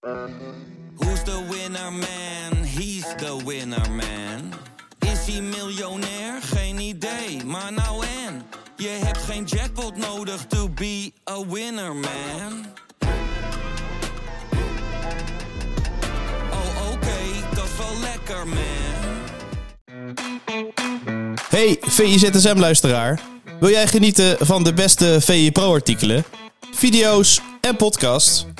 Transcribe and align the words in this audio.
Who's 0.00 1.22
the 1.24 1.46
winner 1.50 1.90
man? 1.90 2.64
He's 2.64 3.04
the 3.16 3.36
winner 3.44 3.90
man. 3.90 4.52
Is 4.98 5.34
hij 5.34 5.40
miljonair? 5.40 6.42
Geen 6.42 6.78
idee, 6.78 7.44
maar 7.44 7.72
nou 7.72 8.04
en. 8.26 8.42
Je 8.76 8.88
hebt 8.88 9.18
geen 9.18 9.44
jackpot 9.44 9.96
nodig 9.96 10.46
to 10.46 10.68
be 10.68 11.12
a 11.30 11.46
winner 11.46 11.94
man. 11.94 12.66
Oh 16.50 16.92
oké, 16.92 17.54
dat 17.54 17.64
is 17.64 17.76
wel 17.78 18.00
lekker 18.00 18.46
man. 18.48 18.58
Hey 21.48 21.76
VIZSM-luisteraar. 21.80 23.20
Wil 23.58 23.70
jij 23.70 23.86
genieten 23.86 24.46
van 24.46 24.64
de 24.64 24.72
beste 24.72 25.18
VI 25.20 25.52
Pro-artikelen, 25.52 26.24
video's 26.72 27.40
en 27.60 27.76
podcasts? 27.76 28.46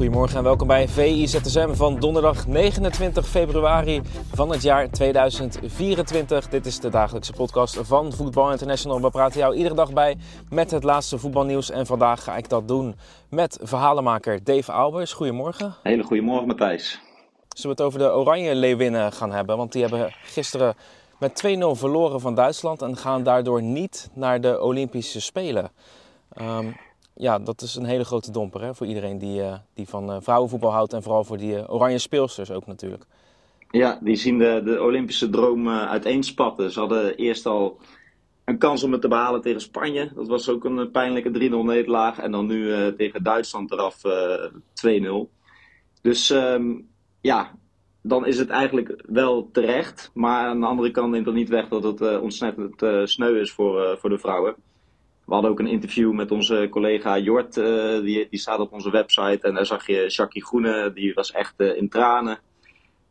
Goedemorgen 0.00 0.36
en 0.36 0.44
welkom 0.44 0.66
bij 0.66 0.88
VIZSM 0.88 1.72
van 1.72 1.98
donderdag 1.98 2.46
29 2.46 3.28
februari 3.28 4.02
van 4.32 4.50
het 4.50 4.62
jaar 4.62 4.90
2024. 4.90 6.48
Dit 6.48 6.66
is 6.66 6.80
de 6.80 6.88
dagelijkse 6.88 7.32
podcast 7.32 7.78
van 7.82 8.12
Voetbal 8.12 8.50
International. 8.50 9.00
We 9.00 9.10
praten 9.10 9.40
jou 9.40 9.54
iedere 9.54 9.74
dag 9.74 9.92
bij 9.92 10.16
met 10.50 10.70
het 10.70 10.84
laatste 10.84 11.18
voetbalnieuws. 11.18 11.70
En 11.70 11.86
vandaag 11.86 12.24
ga 12.24 12.36
ik 12.36 12.48
dat 12.48 12.68
doen 12.68 12.94
met 13.30 13.58
verhalenmaker 13.62 14.44
Dave 14.44 14.72
Albers. 14.72 15.12
Goedemorgen. 15.12 15.74
Hele 15.82 16.02
goedemorgen 16.02 16.46
Matthijs. 16.46 17.00
Zullen 17.48 17.76
we 17.76 17.82
het 17.82 17.92
over 17.92 17.98
de 17.98 18.14
Oranje 18.14 18.54
Leeuwinnen 18.54 19.12
gaan 19.12 19.32
hebben? 19.32 19.56
Want 19.56 19.72
die 19.72 19.82
hebben 19.82 20.14
gisteren 20.22 20.74
met 21.18 21.42
2-0 21.46 21.58
verloren 21.72 22.20
van 22.20 22.34
Duitsland 22.34 22.82
en 22.82 22.96
gaan 22.96 23.22
daardoor 23.22 23.62
niet 23.62 24.10
naar 24.12 24.40
de 24.40 24.60
Olympische 24.60 25.20
Spelen. 25.20 25.70
Ehm, 26.32 26.66
ja, 27.20 27.38
dat 27.38 27.60
is 27.62 27.74
een 27.74 27.84
hele 27.84 28.04
grote 28.04 28.30
domper 28.30 28.62
hè, 28.62 28.74
voor 28.74 28.86
iedereen 28.86 29.18
die, 29.18 29.42
eh, 29.42 29.54
die 29.74 29.88
van 29.88 30.10
eh, 30.10 30.16
vrouwenvoetbal 30.20 30.72
houdt 30.72 30.92
en 30.92 31.02
vooral 31.02 31.24
voor 31.24 31.38
die 31.38 31.56
eh, 31.56 31.72
oranje 31.72 31.98
speelsters 31.98 32.50
ook 32.50 32.66
natuurlijk. 32.66 33.04
Ja, 33.70 33.98
die 34.02 34.16
zien 34.16 34.38
de, 34.38 34.62
de 34.64 34.82
Olympische 34.82 35.30
droom 35.30 35.66
uh, 35.66 35.88
uiteenspatten. 35.90 36.70
Ze 36.70 36.78
hadden 36.78 37.16
eerst 37.16 37.46
al 37.46 37.78
een 38.44 38.58
kans 38.58 38.82
om 38.82 38.92
het 38.92 39.00
te 39.00 39.08
behalen 39.08 39.40
tegen 39.40 39.60
Spanje. 39.60 40.10
Dat 40.14 40.28
was 40.28 40.48
ook 40.48 40.64
een 40.64 40.90
pijnlijke 40.90 41.50
3-0 41.50 41.64
nederlaag. 41.64 42.18
En 42.18 42.30
dan 42.30 42.46
nu 42.46 42.94
tegen 42.96 43.22
Duitsland 43.22 43.72
eraf 43.72 43.96
2-0. 44.86 45.30
Dus 46.02 46.30
um, 46.30 46.88
ja, 47.20 47.54
dan 48.02 48.26
is 48.26 48.38
het 48.38 48.48
eigenlijk 48.48 49.02
wel 49.06 49.48
terecht. 49.52 50.10
Maar 50.14 50.46
aan 50.46 50.60
de 50.60 50.66
andere 50.66 50.90
kant 50.90 51.10
neemt 51.10 51.24
dat 51.24 51.34
niet 51.34 51.48
weg 51.48 51.68
dat 51.68 51.82
het 51.82 52.20
ontzettend 52.20 53.08
sneu 53.10 53.40
is 53.40 53.52
voor, 53.52 53.98
voor 53.98 54.10
de 54.10 54.18
vrouwen. 54.18 54.54
We 55.30 55.36
hadden 55.36 55.54
ook 55.54 55.60
een 55.60 55.72
interview 55.72 56.12
met 56.12 56.30
onze 56.30 56.66
collega 56.70 57.18
Jort, 57.18 57.56
uh, 57.56 58.00
die, 58.00 58.26
die 58.30 58.38
staat 58.38 58.58
op 58.58 58.72
onze 58.72 58.90
website. 58.90 59.46
En 59.46 59.54
daar 59.54 59.66
zag 59.66 59.86
je 59.86 60.06
Jackie 60.06 60.44
Groene, 60.44 60.92
die 60.92 61.14
was 61.14 61.32
echt 61.32 61.54
uh, 61.56 61.76
in 61.76 61.88
tranen. 61.88 62.38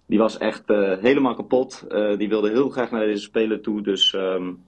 Die 0.05 0.19
was 0.19 0.37
echt 0.37 0.63
uh, 0.69 0.97
helemaal 1.01 1.35
kapot. 1.35 1.85
die 2.17 2.29
wilde 2.29 2.49
heel 2.49 2.69
graag 2.69 2.91
naar 2.91 3.05
deze 3.05 3.21
Spelen 3.21 3.61
toe. 3.61 3.81
Dus 3.81 4.13
um, 4.13 4.63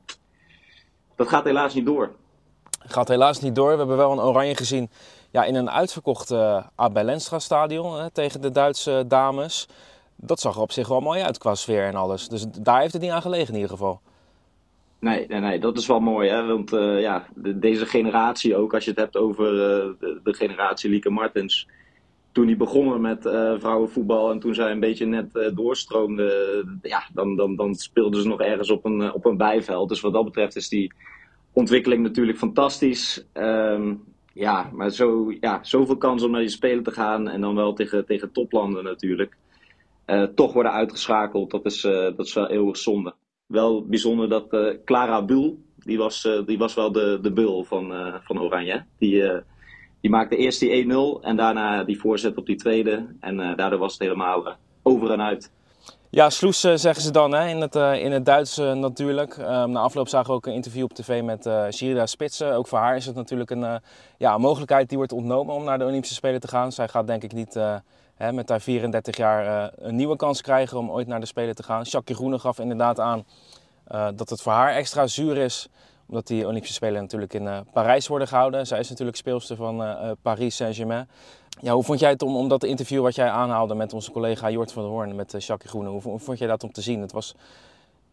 dat 1.16 1.27
gaat 1.27 1.44
helaas 1.44 1.73
niet 1.73 1.85
door. 1.85 2.11
Gaat 2.79 3.07
helaas 3.07 3.41
niet 3.41 3.56
door. 3.56 3.72
We 3.72 3.78
hebben 3.78 3.97
wel 3.97 4.11
een 4.11 4.19
oranje 4.19 4.56
gezien 4.56 4.90
ja, 5.31 5.44
in 5.44 5.56
een 5.56 5.69
uitverkocht 5.69 6.31
Abel 6.75 7.03
Lenstra 7.03 7.40
stadion 7.40 8.00
hè, 8.00 8.11
tegen 8.11 8.41
de 8.41 8.51
Duitse 8.51 9.06
dames. 9.07 9.67
Dat 10.16 10.40
zag 10.40 10.56
er 10.56 10.61
op 10.61 10.72
zich 10.72 10.88
wel 10.88 11.00
mooi 11.00 11.22
uit 11.22 11.38
qua 11.38 11.56
sfeer 11.56 11.85
en 11.85 11.95
alles. 11.95 12.28
Dus 12.28 12.45
daar 12.59 12.79
heeft 12.79 12.94
het 12.94 13.01
niet 13.01 13.11
aan 13.11 13.22
gelegen 13.22 13.47
in 13.47 13.56
ieder 13.56 13.69
geval. 13.69 14.01
Nee, 15.01 15.25
nee, 15.28 15.39
nee, 15.39 15.59
dat 15.59 15.78
is 15.78 15.88
wel 15.88 16.00
mooi. 16.00 16.29
Hè? 16.29 16.45
Want 16.45 16.73
uh, 16.73 17.01
ja, 17.01 17.28
de, 17.35 17.59
deze 17.59 17.85
generatie 17.85 18.56
ook, 18.56 18.73
als 18.73 18.84
je 18.84 18.89
het 18.89 19.00
hebt 19.00 19.17
over 19.17 19.53
uh, 19.53 19.94
de, 20.23 20.34
generatie 20.34 20.89
Lieke 20.89 21.09
Martens. 21.09 21.67
Toen 22.31 22.45
die 22.45 22.56
begonnen 22.56 23.01
met 23.01 23.25
uh, 23.25 23.53
vrouwenvoetbal 23.59 24.31
en 24.31 24.40
toen 24.40 24.53
zij 24.53 24.72
een 24.72 24.79
beetje 24.79 25.06
net 25.06 25.51
doorstroomde, 25.56 26.66
ja, 26.81 27.03
dan, 27.13 27.35
dan, 27.35 27.56
dan 27.56 27.75
speelden 27.75 28.22
ze 28.22 28.28
nog 28.28 28.41
ergens 28.41 28.69
op 28.69 28.85
een, 28.85 29.13
op 29.13 29.25
een 29.25 29.38
bijveld. 29.38 29.90
Dus 29.90 30.01
wat 30.01 30.13
dat 30.13 30.25
betreft 30.25 30.56
is 30.56 30.69
die 30.69 30.94
ontwikkeling 31.53 32.03
natuurlijk 32.03 32.38
fantastisch. 32.38 33.25
Um, 33.34 34.03
ja, 34.34 34.69
maar 34.73 34.90
zo, 34.90 35.34
ja, 35.40 35.59
zoveel 35.63 35.97
kans 35.97 36.23
om 36.23 36.31
naar 36.31 36.40
die 36.40 36.50
spelen 36.50 36.84
te 36.84 36.91
gaan 36.91 37.29
en 37.29 37.41
dan 37.41 37.56
wel 37.56 37.73
tegen, 37.73 38.06
tegen 38.06 38.31
toplanden 38.31 38.84
natuurlijk. 38.84 39.38
toch 40.35 40.53
worden 40.53 40.72
uitgeschakeld, 40.72 41.51
dat 41.51 41.66
is, 41.66 41.81
dat 41.81 42.25
is 42.25 42.34
wel 42.34 42.50
eeuwig 42.50 42.78
zonde 42.78 43.13
wel 43.51 43.85
bijzonder 43.85 44.29
dat 44.29 44.53
uh, 44.53 44.67
Clara 44.85 45.22
Bul, 45.22 45.57
die 45.78 45.97
was, 45.97 46.25
uh, 46.25 46.45
die 46.45 46.57
was 46.57 46.73
wel 46.73 46.91
de, 46.91 47.19
de 47.22 47.31
bul 47.31 47.63
van, 47.63 47.91
uh, 47.91 48.16
van 48.23 48.41
Oranje. 48.41 48.84
Die, 48.97 49.23
die 50.01 50.09
maakte 50.09 50.35
eerst 50.35 50.59
die 50.59 50.85
1-0 50.85 51.22
en 51.22 51.35
daarna 51.35 51.84
die 51.84 52.00
voorzet 52.00 52.38
op 52.38 52.45
die 52.45 52.56
tweede. 52.56 53.16
En 53.19 53.38
daardoor 53.56 53.79
was 53.79 53.94
het 53.94 54.01
helemaal 54.01 54.56
over 54.81 55.11
en 55.11 55.22
uit. 55.22 55.51
Ja, 56.09 56.29
sloes 56.29 56.59
zeggen 56.59 57.01
ze 57.01 57.11
dan 57.11 57.34
hè? 57.34 57.47
In, 57.47 57.61
het, 57.61 57.75
in 57.75 58.11
het 58.11 58.25
Duits 58.25 58.57
natuurlijk. 58.57 59.38
Um, 59.38 59.72
na 59.72 59.79
afloop 59.79 60.07
zagen 60.07 60.29
we 60.29 60.35
ook 60.35 60.45
een 60.45 60.53
interview 60.53 60.84
op 60.84 60.94
tv 60.94 61.23
met 61.23 61.50
Shirida 61.72 62.06
Spitsen. 62.06 62.53
Ook 62.53 62.67
voor 62.67 62.79
haar 62.79 62.95
is 62.95 63.06
het 63.06 63.16
natuurlijk 63.16 63.50
een, 63.50 63.81
ja, 64.17 64.34
een 64.34 64.41
mogelijkheid 64.41 64.90
die 64.90 64.97
wordt 64.97 65.13
ontnomen 65.13 65.56
om 65.56 65.63
naar 65.63 65.78
de 65.78 65.85
Olympische 65.85 66.16
Spelen 66.16 66.40
te 66.40 66.47
gaan. 66.47 66.72
Zij 66.72 66.88
gaat 66.88 67.07
denk 67.07 67.23
ik 67.23 67.34
niet 67.34 67.59
met 68.32 68.50
haar 68.50 68.62
34 68.62 69.18
jaar 69.18 69.46
uh, 69.46 69.88
een 69.88 69.96
nieuwe 69.96 70.16
kans 70.16 70.42
krijgen 70.42 70.78
om 70.78 70.92
ooit 70.92 71.08
naar 71.08 71.20
de 71.20 71.26
Spelen 71.26 71.56
te 71.56 71.64
gaan. 71.64 71.82
Jacques 71.82 72.18
Groene 72.18 72.40
gaf 72.40 72.59
inderdaad 72.59 73.00
aan 73.00 73.26
uh, 73.92 74.08
dat 74.16 74.30
het 74.30 74.42
voor 74.42 74.52
haar 74.52 74.74
extra 74.74 75.08
zuur 75.08 75.38
is 75.38 75.70
omdat 76.12 76.28
die 76.28 76.48
Olympische 76.48 76.76
Spelen 76.76 77.02
natuurlijk 77.02 77.34
in 77.34 77.44
uh, 77.44 77.58
Parijs 77.74 78.08
worden 78.08 78.28
gehouden. 78.28 78.68
Zij 78.68 78.80
is 78.80 78.90
natuurlijk 78.90 79.18
speelster 79.18 79.56
van 79.56 79.82
uh, 79.82 80.12
Paris 80.22 80.56
Saint-Germain. 80.56 81.09
Ja, 81.62 81.74
hoe 81.74 81.84
vond 81.84 82.00
jij 82.00 82.09
het 82.09 82.22
om, 82.22 82.36
om 82.36 82.48
dat 82.48 82.64
interview 82.64 83.02
wat 83.02 83.16
jij 83.16 83.30
aanhaalde 83.30 83.76
met 83.76 83.94
onze 83.94 84.12
collega 84.12 84.50
Jort 84.50 84.72
van 84.72 84.84
der 84.84 84.92
Hoorn, 84.92 85.16
met 85.16 85.34
uh, 85.34 85.42
Jacques 85.42 85.72
Groene, 85.72 85.90
hoe, 85.90 86.02
hoe, 86.02 86.20
vond 86.20 86.38
jij 86.38 86.48
dat 86.48 86.64
om 86.64 86.72
te 86.72 86.82
zien? 86.82 87.02
Het 87.02 87.12
was, 87.12 87.36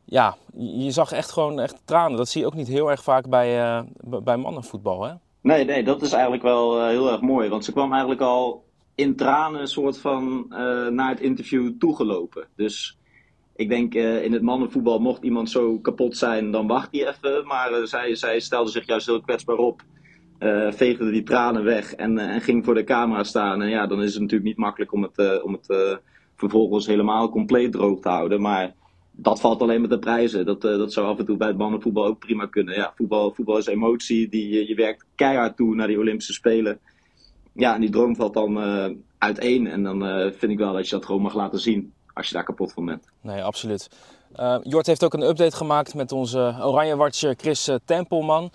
ja, 0.04 0.36
je 0.56 0.90
zag 0.90 1.12
echt 1.12 1.30
gewoon 1.30 1.60
echt 1.60 1.76
tranen. 1.84 2.16
Dat 2.16 2.28
zie 2.28 2.40
je 2.40 2.46
ook 2.46 2.54
niet 2.54 2.68
heel 2.68 2.90
erg 2.90 3.02
vaak 3.02 3.28
bij, 3.28 3.84
bij 4.22 4.36
mannenvoetbal, 4.36 5.02
hè? 5.02 5.12
Nee, 5.40 5.64
nee, 5.64 5.84
dat 5.84 6.02
is 6.02 6.12
eigenlijk 6.12 6.42
wel 6.42 6.86
heel 6.86 7.10
erg 7.10 7.20
mooi. 7.20 7.48
Want 7.48 7.64
ze 7.64 7.72
kwam 7.72 7.90
eigenlijk 7.90 8.20
al 8.20 8.64
in 8.98 9.16
tranen 9.16 9.68
soort 9.68 9.98
van 9.98 10.46
naar 10.90 11.08
het 11.08 11.20
interview 11.20 11.72
toegelopen. 11.78 12.46
Dus 12.56 12.98
ik 13.56 13.68
denk 13.68 13.94
uh, 13.94 14.24
in 14.24 14.32
het 14.32 14.42
mannenvoetbal, 14.42 14.98
mocht 14.98 15.22
iemand 15.22 15.50
zo 15.50 15.78
kapot 15.78 16.16
zijn, 16.16 16.50
dan 16.50 16.66
wacht 16.66 16.88
hij 16.90 17.08
even. 17.08 17.46
Maar 17.46 17.72
uh, 17.72 17.84
zij, 17.84 18.14
zij 18.14 18.40
stelde 18.40 18.70
zich 18.70 18.86
juist 18.86 19.06
heel 19.06 19.20
kwetsbaar 19.20 19.56
op. 19.56 19.82
Veegde 20.70 21.10
die 21.10 21.22
tranen 21.22 21.64
weg 21.64 21.94
en, 21.94 22.18
en 22.18 22.40
ging 22.40 22.64
voor 22.64 22.74
de 22.74 22.84
camera 22.84 23.24
staan. 23.24 23.62
En 23.62 23.68
ja, 23.68 23.86
dan 23.86 24.02
is 24.02 24.12
het 24.12 24.20
natuurlijk 24.22 24.48
niet 24.48 24.58
makkelijk 24.58 24.92
om 24.92 25.02
het, 25.02 25.42
om 25.42 25.52
het 25.52 25.98
vervolgens 26.36 26.86
helemaal 26.86 27.30
compleet 27.30 27.72
droog 27.72 28.00
te 28.00 28.08
houden. 28.08 28.40
Maar 28.40 28.74
dat 29.12 29.40
valt 29.40 29.62
alleen 29.62 29.80
met 29.80 29.90
de 29.90 29.98
prijzen. 29.98 30.46
Dat, 30.46 30.60
dat 30.60 30.92
zou 30.92 31.06
af 31.06 31.18
en 31.18 31.24
toe 31.24 31.36
bij 31.36 31.48
het 31.48 31.58
mannenvoetbal 31.58 32.06
ook 32.06 32.18
prima 32.18 32.46
kunnen. 32.46 32.74
Ja, 32.74 32.92
voetbal, 32.96 33.34
voetbal 33.34 33.58
is 33.58 33.66
emotie. 33.66 34.28
Die, 34.28 34.68
je 34.68 34.74
werkt 34.74 35.06
keihard 35.14 35.56
toe 35.56 35.74
naar 35.74 35.86
die 35.86 35.98
Olympische 35.98 36.32
Spelen. 36.32 36.80
Ja, 37.58 37.74
en 37.74 37.80
die 37.80 37.90
droom 37.90 38.16
valt 38.16 38.34
dan 38.34 38.58
uiteen. 39.18 39.66
En 39.66 39.82
dan 39.82 40.00
vind 40.32 40.52
ik 40.52 40.58
wel 40.58 40.72
dat 40.72 40.88
je 40.88 40.94
dat 40.94 41.04
gewoon 41.04 41.22
mag 41.22 41.34
laten 41.34 41.60
zien 41.60 41.92
als 42.14 42.28
je 42.28 42.34
daar 42.34 42.44
kapot 42.44 42.72
van 42.72 42.84
bent. 42.84 43.04
Nee, 43.20 43.42
absoluut. 43.42 43.88
Uh, 44.36 44.56
Jort 44.62 44.86
heeft 44.86 45.04
ook 45.04 45.14
een 45.14 45.28
update 45.28 45.56
gemaakt 45.56 45.94
met 45.94 46.12
onze 46.12 46.56
Oranje 46.62 46.96
Watcher 46.96 47.34
Chris 47.36 47.70
Tempelman. 47.84 48.50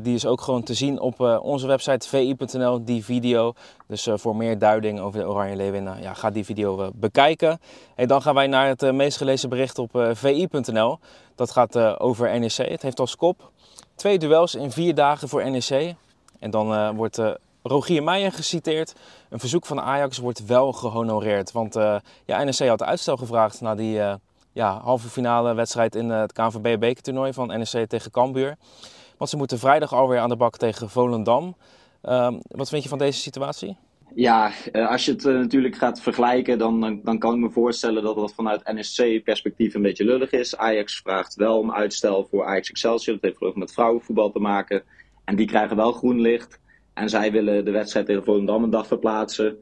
Die 0.00 0.14
is 0.14 0.26
ook 0.26 0.40
gewoon 0.40 0.62
te 0.62 0.74
zien 0.74 1.00
op 1.00 1.20
onze 1.42 1.66
website 1.66 2.08
vi.nl, 2.08 2.84
die 2.84 3.04
video. 3.04 3.52
Dus 3.86 4.08
voor 4.14 4.36
meer 4.36 4.58
duiding 4.58 5.00
over 5.00 5.20
de 5.20 5.28
Oranje 5.28 5.56
Leeuwinnen, 5.56 6.02
ja, 6.02 6.14
ga 6.14 6.30
die 6.30 6.44
video 6.44 6.90
bekijken. 6.94 7.58
En 7.94 8.08
dan 8.08 8.22
gaan 8.22 8.34
wij 8.34 8.46
naar 8.46 8.68
het 8.68 8.92
meest 8.92 9.16
gelezen 9.16 9.48
bericht 9.48 9.78
op 9.78 9.90
vi.nl. 10.12 10.98
Dat 11.34 11.50
gaat 11.50 11.76
over 12.00 12.40
NEC. 12.40 12.56
Het 12.56 12.82
heeft 12.82 13.00
als 13.00 13.16
kop 13.16 13.50
twee 13.94 14.18
duels 14.18 14.54
in 14.54 14.70
vier 14.70 14.94
dagen 14.94 15.28
voor 15.28 15.50
NEC. 15.50 15.94
En 16.38 16.50
dan 16.50 16.96
wordt 16.96 17.22
Rogier 17.66 18.02
Meijer 18.02 18.32
geciteerd. 18.32 18.94
Een 19.28 19.38
verzoek 19.38 19.66
van 19.66 19.80
Ajax 19.80 20.18
wordt 20.18 20.46
wel 20.46 20.72
gehonoreerd. 20.72 21.52
Want 21.52 21.76
uh, 21.76 21.96
ja, 22.24 22.44
NEC 22.44 22.68
had 22.68 22.82
uitstel 22.82 23.16
gevraagd 23.16 23.60
na 23.60 23.74
die 23.74 23.96
uh, 23.96 24.14
ja, 24.52 24.80
halve 24.82 25.08
finale 25.08 25.54
wedstrijd 25.54 25.94
in 25.94 26.08
het 26.08 26.32
KNVB 26.32 26.78
bekertoernooi 26.78 27.32
van 27.32 27.46
NEC 27.46 27.88
tegen 27.88 28.10
Cambuur. 28.10 28.56
Want 29.18 29.30
ze 29.30 29.36
moeten 29.36 29.58
vrijdag 29.58 29.92
alweer 29.92 30.18
aan 30.18 30.28
de 30.28 30.36
bak 30.36 30.56
tegen 30.56 30.90
Volendam. 30.90 31.56
Uh, 32.02 32.32
wat 32.48 32.68
vind 32.68 32.82
je 32.82 32.88
van 32.88 32.98
deze 32.98 33.20
situatie? 33.20 33.76
Ja, 34.14 34.50
als 34.72 35.04
je 35.04 35.12
het 35.12 35.24
natuurlijk 35.24 35.76
gaat 35.76 36.00
vergelijken, 36.00 36.58
dan, 36.58 37.00
dan 37.04 37.18
kan 37.18 37.34
ik 37.34 37.40
me 37.40 37.50
voorstellen 37.50 38.02
dat 38.02 38.16
dat 38.16 38.34
vanuit 38.34 38.64
NSC-perspectief 38.64 39.74
een 39.74 39.82
beetje 39.82 40.04
lullig 40.04 40.30
is. 40.30 40.56
Ajax 40.56 41.00
vraagt 41.00 41.34
wel 41.34 41.58
om 41.58 41.72
uitstel 41.72 42.26
voor 42.30 42.44
Ajax 42.44 42.70
Excelsior. 42.70 43.18
Dat 43.20 43.24
heeft 43.24 43.54
ik 43.54 43.56
met 43.56 43.72
vrouwenvoetbal 43.72 44.30
te 44.30 44.38
maken. 44.38 44.82
En 45.24 45.36
die 45.36 45.46
krijgen 45.46 45.76
wel 45.76 45.92
groen 45.92 46.20
licht. 46.20 46.62
En 46.94 47.08
zij 47.08 47.32
willen 47.32 47.64
de 47.64 47.70
wedstrijd 47.70 48.06
tegen 48.06 48.24
Volendam 48.24 48.62
een 48.62 48.70
dag 48.70 48.86
verplaatsen. 48.86 49.56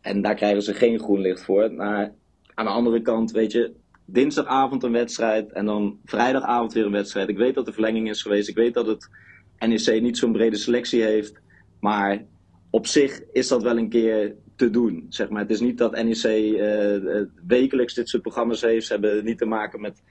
En 0.00 0.22
daar 0.22 0.34
krijgen 0.34 0.62
ze 0.62 0.74
geen 0.74 0.98
groen 0.98 1.20
licht 1.20 1.44
voor. 1.44 1.72
Maar 1.72 2.14
aan 2.54 2.64
de 2.64 2.70
andere 2.70 3.02
kant, 3.02 3.30
weet 3.30 3.52
je, 3.52 3.72
dinsdagavond 4.04 4.82
een 4.82 4.92
wedstrijd 4.92 5.52
en 5.52 5.66
dan 5.66 5.98
vrijdagavond 6.04 6.72
weer 6.72 6.84
een 6.84 6.92
wedstrijd. 6.92 7.28
Ik 7.28 7.36
weet 7.36 7.54
dat 7.54 7.66
de 7.66 7.72
verlenging 7.72 8.08
is 8.08 8.22
geweest. 8.22 8.48
Ik 8.48 8.56
weet 8.56 8.74
dat 8.74 8.86
het 8.86 9.08
NEC 9.58 10.02
niet 10.02 10.18
zo'n 10.18 10.32
brede 10.32 10.56
selectie 10.56 11.02
heeft. 11.02 11.40
Maar 11.80 12.24
op 12.70 12.86
zich 12.86 13.22
is 13.32 13.48
dat 13.48 13.62
wel 13.62 13.76
een 13.76 13.88
keer 13.88 14.34
te 14.56 14.70
doen. 14.70 15.06
Zeg 15.08 15.28
maar. 15.28 15.40
Het 15.40 15.50
is 15.50 15.60
niet 15.60 15.78
dat 15.78 16.02
NEC 16.02 16.24
uh, 16.24 17.22
wekelijks 17.46 17.94
dit 17.94 18.08
soort 18.08 18.22
programma's 18.22 18.60
heeft. 18.60 18.86
Ze 18.86 18.92
hebben 18.92 19.24
niet 19.24 19.38
te 19.38 19.44
maken 19.44 19.80
met 19.80 20.02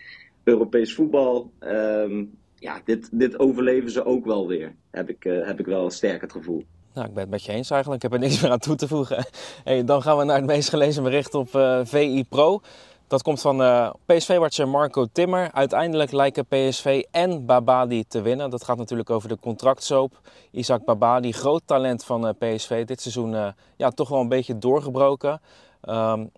Europees 0.43 0.93
voetbal. 0.93 1.53
Um, 1.59 2.39
ja, 2.61 2.81
dit, 2.85 3.09
dit 3.11 3.39
overleven 3.39 3.91
ze 3.91 4.05
ook 4.05 4.25
wel 4.25 4.47
weer. 4.47 4.75
Heb 4.91 5.09
ik, 5.09 5.25
uh, 5.25 5.45
heb 5.45 5.59
ik 5.59 5.65
wel 5.65 5.89
sterk 5.89 6.21
het 6.21 6.31
gevoel. 6.31 6.63
Nou, 6.93 7.07
ik 7.07 7.13
ben 7.13 7.21
het 7.23 7.31
met 7.31 7.43
je 7.43 7.51
eens 7.51 7.69
eigenlijk. 7.69 8.03
Ik 8.03 8.11
heb 8.11 8.21
er 8.21 8.27
niks 8.27 8.41
meer 8.41 8.51
aan 8.51 8.59
toe 8.59 8.75
te 8.75 8.87
voegen. 8.87 9.25
Hey, 9.63 9.83
dan 9.83 10.01
gaan 10.01 10.17
we 10.17 10.23
naar 10.23 10.35
het 10.35 10.45
meest 10.45 10.69
gelezen 10.69 11.03
bericht 11.03 11.33
op 11.33 11.55
uh, 11.55 11.79
VI 11.83 12.23
Pro. 12.29 12.61
Dat 13.07 13.21
komt 13.21 13.41
van 13.41 13.61
uh, 13.61 13.89
PSV-watcher 14.05 14.67
Marco 14.67 15.05
Timmer. 15.11 15.51
Uiteindelijk 15.51 16.11
lijken 16.11 16.45
PSV 16.45 17.03
en 17.11 17.45
Babadi 17.45 18.03
te 18.07 18.21
winnen. 18.21 18.49
Dat 18.49 18.63
gaat 18.63 18.77
natuurlijk 18.77 19.09
over 19.09 19.29
de 19.29 19.37
contractsoop. 19.39 20.19
Isaac 20.51 20.85
Babadi, 20.85 21.31
groot 21.31 21.61
talent 21.65 22.03
van 22.03 22.35
PSV. 22.37 22.85
Dit 22.85 23.01
seizoen 23.01 23.53
ja, 23.77 23.89
toch 23.89 24.09
wel 24.09 24.19
een 24.19 24.29
beetje 24.29 24.57
doorgebroken. 24.57 25.41
Um, 25.89 26.31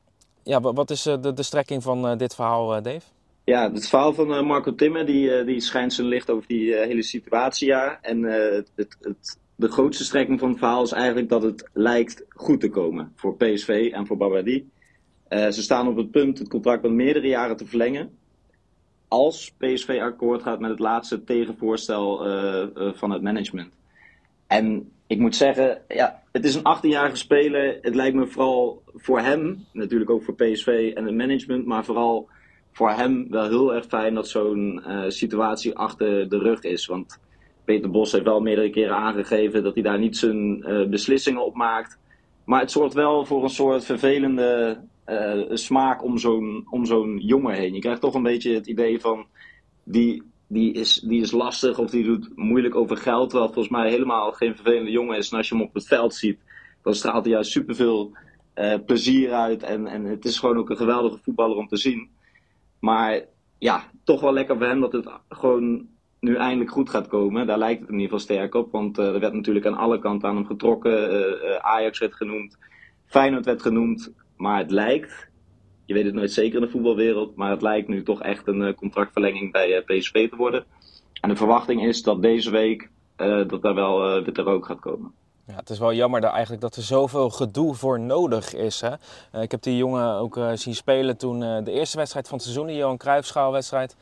ja, 0.44 0.62
wat 0.62 0.90
is 0.90 1.02
de, 1.02 1.34
de 1.34 1.44
strekking 1.44 1.84
van 1.84 2.18
dit 2.18 2.36
verhaal, 2.36 2.82
Dave? 2.82 3.02
Ja, 3.44 3.72
het 3.72 3.88
verhaal 3.88 4.14
van 4.14 4.46
Marco 4.46 4.76
Timmer 4.76 5.06
die, 5.06 5.44
die 5.44 5.60
schijnt 5.60 5.94
zijn 5.94 6.08
licht 6.08 6.30
over 6.30 6.48
die 6.48 6.76
hele 6.76 7.04
situatie. 7.04 7.68
Ja. 7.68 8.00
En 8.02 8.24
het, 8.24 8.72
het, 8.76 9.38
de 9.56 9.72
grootste 9.72 10.04
strekking 10.04 10.40
van 10.40 10.50
het 10.50 10.58
verhaal 10.58 10.84
is 10.84 10.92
eigenlijk 10.92 11.30
dat 11.30 11.44
het 11.44 11.70
lijkt 11.74 12.26
goed 12.30 12.60
te 12.60 12.70
komen 12.70 13.12
voor 13.16 13.36
PSV 13.36 13.90
en 13.94 14.08
voor 14.08 14.18
Babadi. 14.18 14.70
Ze 15.30 15.62
staan 15.62 15.88
op 15.88 15.96
het 15.96 16.12
punt 16.12 16.40
het 16.40 16.48
contract 16.48 16.82
met 16.82 16.92
meerdere 16.92 17.28
jaren 17.28 17.58
te 17.58 17.66
verlengen. 17.66 18.18
Als 19.08 19.54
PSV 19.58 20.00
akkoord 20.02 20.44
gaat 20.44 20.60
met 20.60 20.70
het 20.70 20.80
laatste 20.80 21.24
tegenvoorstel 21.24 22.18
van 22.94 23.12
het 23.12 23.22
management. 23.22 23.74
En 24.48 24.92
ik 25.08 25.20
moet 25.20 25.36
zeggen, 25.36 25.82
ja, 25.88 26.24
het 26.32 26.46
is 26.46 26.56
een 26.56 26.78
18-jarige 26.78 27.16
speler. 27.16 27.78
Het 27.82 27.96
lijkt 27.96 28.16
me 28.16 28.28
vooral 28.28 28.84
voor 28.94 29.20
hem, 29.20 29.66
natuurlijk 29.72 30.10
ook 30.10 30.24
voor 30.24 30.36
PSV 30.36 30.92
en 30.96 31.06
het 31.06 31.16
management, 31.16 31.66
maar 31.66 31.86
vooral 31.86 32.30
voor 32.74 32.90
hem 32.90 33.30
wel 33.30 33.48
heel 33.48 33.74
erg 33.74 33.86
fijn 33.86 34.14
dat 34.14 34.28
zo'n 34.28 34.84
situatie 35.08 35.76
achter 35.76 36.30
de 36.30 36.38
rug 36.38 36.62
is. 36.62 36.86
Want 36.86 37.20
Peter 37.66 37.92
Bos 37.92 38.12
heeft 38.12 38.24
wel 38.24 38.40
meerdere 38.42 38.70
keren 38.70 38.96
aangegeven 38.96 39.64
dat 39.64 39.74
hij 39.74 39.84
daar 39.84 40.00
niet 40.00 40.18
zijn 40.18 40.60
beslissingen 40.90 41.46
op 41.46 41.56
maakt. 41.56 42.00
Maar 42.46 42.60
het 42.60 42.72
zorgt 42.72 42.94
wel 42.94 43.26
voor 43.26 43.44
een 43.44 43.50
soort 43.50 43.86
vervelende 43.86 44.82
uh, 45.06 45.42
smaak 45.50 46.04
om 46.04 46.18
zo'n, 46.18 46.68
om 46.70 46.86
zo'n 46.86 47.18
jongen 47.18 47.56
heen. 47.56 47.74
Je 47.74 47.80
krijgt 47.80 48.02
toch 48.02 48.14
een 48.14 48.24
beetje 48.24 48.54
het 48.54 48.68
idee 48.68 49.00
van 49.00 49.26
die, 49.84 50.24
die, 50.48 50.74
is, 50.74 51.00
die 51.00 51.22
is 51.22 51.32
lastig 51.32 51.80
of 51.80 51.90
die 51.90 52.04
doet 52.04 52.30
moeilijk 52.36 52.76
over 52.76 52.98
geld. 52.98 53.30
Terwijl 53.30 53.54
volgens 53.54 53.74
mij 53.74 53.90
helemaal 53.90 54.32
geen 54.32 54.56
vervelende 54.56 54.92
jongen 54.92 55.18
is. 55.18 55.32
En 55.32 55.38
als 55.38 55.50
je 55.50 55.56
hem 55.56 55.64
op 55.64 55.74
het 55.74 55.88
veld 55.88 56.16
ziet, 56.16 56.40
dan 56.82 56.94
straalt 56.94 57.24
hij 57.24 57.34
juist 57.34 57.52
superveel 57.52 58.18
plezier 58.86 59.32
uit. 59.32 59.64
En, 59.64 59.88
en 59.88 60.04
het 60.04 60.26
is 60.26 60.40
gewoon 60.40 60.58
ook 60.58 60.70
een 60.70 60.78
geweldige 60.78 61.18
voetballer 61.18 61.58
om 61.58 61.68
te 61.68 61.78
zien. 61.78 62.10
Maar 62.84 63.22
ja, 63.58 63.84
toch 64.04 64.22
wel 64.22 64.34
lekker 64.34 64.58
voor 64.58 64.66
hem 64.66 64.80
dat 64.80 64.92
het 64.92 65.10
gewoon 65.30 65.88
nu 66.20 66.36
eindelijk 66.36 66.72
goed 66.72 66.90
gaat 66.90 67.08
komen. 67.08 67.48
Daar 67.48 67.58
lijkt 67.58 67.80
het 67.80 67.90
in 67.90 68.00
ieder 68.00 68.10
geval 68.10 68.26
sterk 68.26 68.56
op. 68.56 68.72
Want 68.72 69.00
uh, 69.00 69.14
er 69.14 69.20
werd 69.20 69.34
natuurlijk 69.34 69.66
aan 69.66 69.78
alle 69.78 70.00
kanten 70.00 70.30
aan 70.30 70.36
hem 70.36 70.46
getrokken. 70.46 71.64
Ajax 71.64 72.00
werd 72.00 72.14
genoemd. 72.14 72.58
Feyenoord 73.06 73.46
werd 73.46 73.62
genoemd. 73.62 74.14
Maar 74.38 74.58
het 74.58 74.72
lijkt, 74.72 75.30
je 75.86 75.94
weet 75.94 76.06
het 76.06 76.14
nooit 76.14 76.32
zeker 76.32 76.56
in 76.56 76.66
de 76.66 76.72
voetbalwereld, 76.72 77.36
maar 77.36 77.50
het 77.50 77.62
lijkt 77.62 77.88
nu 77.88 78.04
toch 78.04 78.22
echt 78.22 78.48
een 78.48 78.76
contractverlenging 78.76 79.52
bij 79.52 79.82
PSV 79.86 80.30
te 80.30 80.36
worden. 80.36 80.66
En 81.22 81.30
de 81.30 81.36
verwachting 81.36 81.86
is 81.86 82.02
dat 82.02 82.22
deze 82.22 82.52
week 82.52 82.90
dat 83.48 83.62
daar 83.62 83.76
wel 83.76 84.24
witte 84.24 84.42
rook 84.42 84.66
gaat 84.66 84.80
komen. 84.80 85.14
Ja, 85.46 85.56
het 85.56 85.70
is 85.70 85.80
wel 85.80 85.94
jammer 85.94 86.22
dat, 86.22 86.32
eigenlijk 86.32 86.62
dat 86.62 86.76
er 86.76 86.84
zoveel 86.84 87.30
gedoe 87.30 87.76
voor 87.76 88.00
nodig 88.00 88.54
is. 88.54 88.82
Hè? 88.82 88.94
ik 89.42 89.52
heb 89.52 89.62
die 89.62 89.78
jongen 89.78 90.14
ook 90.16 90.40
zien 90.54 90.76
spelen 90.76 91.18
toen 91.18 91.40
de 91.40 91.72
eerste 91.72 91.98
wedstrijd 91.98 92.28
van 92.28 92.38
het 92.38 92.46
seizoen, 92.46 92.68
de 92.68 92.76
Johan 92.76 92.98
Cruijffschaalwedstrijd 92.98 93.96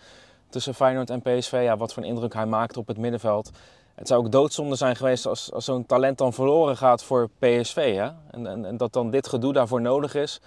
tussen 0.51 0.73
Feyenoord 0.75 1.09
en 1.09 1.21
PSV. 1.21 1.61
Ja, 1.63 1.77
wat 1.77 1.93
voor 1.93 2.03
een 2.03 2.09
indruk 2.09 2.33
hij 2.33 2.45
maakte 2.45 2.79
op 2.79 2.87
het 2.87 2.97
middenveld. 2.97 3.51
Het 3.95 4.07
zou 4.07 4.25
ook 4.25 4.31
doodzonde 4.31 4.75
zijn 4.75 4.95
geweest 4.95 5.25
als, 5.25 5.51
als 5.51 5.65
zo'n 5.65 5.85
talent 5.85 6.17
dan 6.17 6.33
verloren 6.33 6.77
gaat 6.77 7.03
voor 7.03 7.29
PSV. 7.39 7.95
Hè? 7.95 8.09
En, 8.31 8.47
en, 8.47 8.65
en, 8.65 8.77
dat 8.77 8.93
dan 8.93 9.09
dit 9.09 9.27
gedoe 9.27 9.53
daarvoor 9.53 9.81
nodig 9.81 10.15
is. 10.15 10.41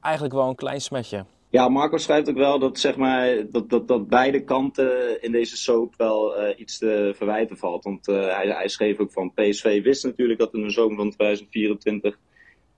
Eigenlijk 0.00 0.34
wel 0.34 0.48
een 0.48 0.54
klein 0.54 0.80
smetje. 0.80 1.24
Ja, 1.50 1.68
Marco 1.68 1.96
schrijft 1.96 2.28
ook 2.28 2.36
wel 2.36 2.58
dat, 2.58 2.78
zeg 2.78 2.96
maar, 2.96 3.50
dat, 3.50 3.70
dat, 3.70 3.88
dat 3.88 4.08
beide 4.08 4.44
kanten 4.44 5.22
in 5.22 5.32
deze 5.32 5.56
soap 5.56 5.94
wel 5.96 6.40
uh, 6.40 6.58
iets 6.58 6.78
te 6.78 7.12
verwijten 7.16 7.56
valt. 7.56 7.84
Want 7.84 8.08
uh, 8.08 8.36
hij, 8.36 8.48
hij, 8.48 8.68
schreef 8.68 8.98
ook 8.98 9.12
van 9.12 9.32
PSV 9.34 9.82
wist 9.82 10.04
natuurlijk 10.04 10.38
dat 10.38 10.54
in 10.54 10.62
de 10.62 10.70
zomer 10.70 10.96
van 10.96 11.10
2024 11.10 12.18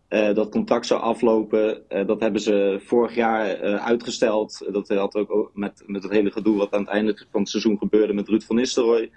uh, 0.08 0.34
dat 0.34 0.50
contract 0.50 0.86
zou 0.86 1.00
aflopen. 1.00 1.82
dat 1.88 2.20
hebben 2.20 2.40
ze 2.40 2.80
vorig 2.84 3.14
jaar 3.14 3.56
uitgesteld. 3.78 4.68
Dat 4.72 4.88
had 4.88 5.16
ook 5.16 5.50
met, 5.54 5.82
met 5.86 6.02
het 6.02 6.12
hele 6.12 6.30
gedoe 6.30 6.56
wat 6.56 6.72
aan 6.72 6.80
het 6.80 6.90
einde 6.90 7.26
van 7.30 7.40
het 7.40 7.50
seizoen 7.50 7.78
gebeurde 7.78 8.12
met 8.12 8.28
Ruud 8.28 8.42
van 8.42 8.56
Nistelrooy 8.56 9.10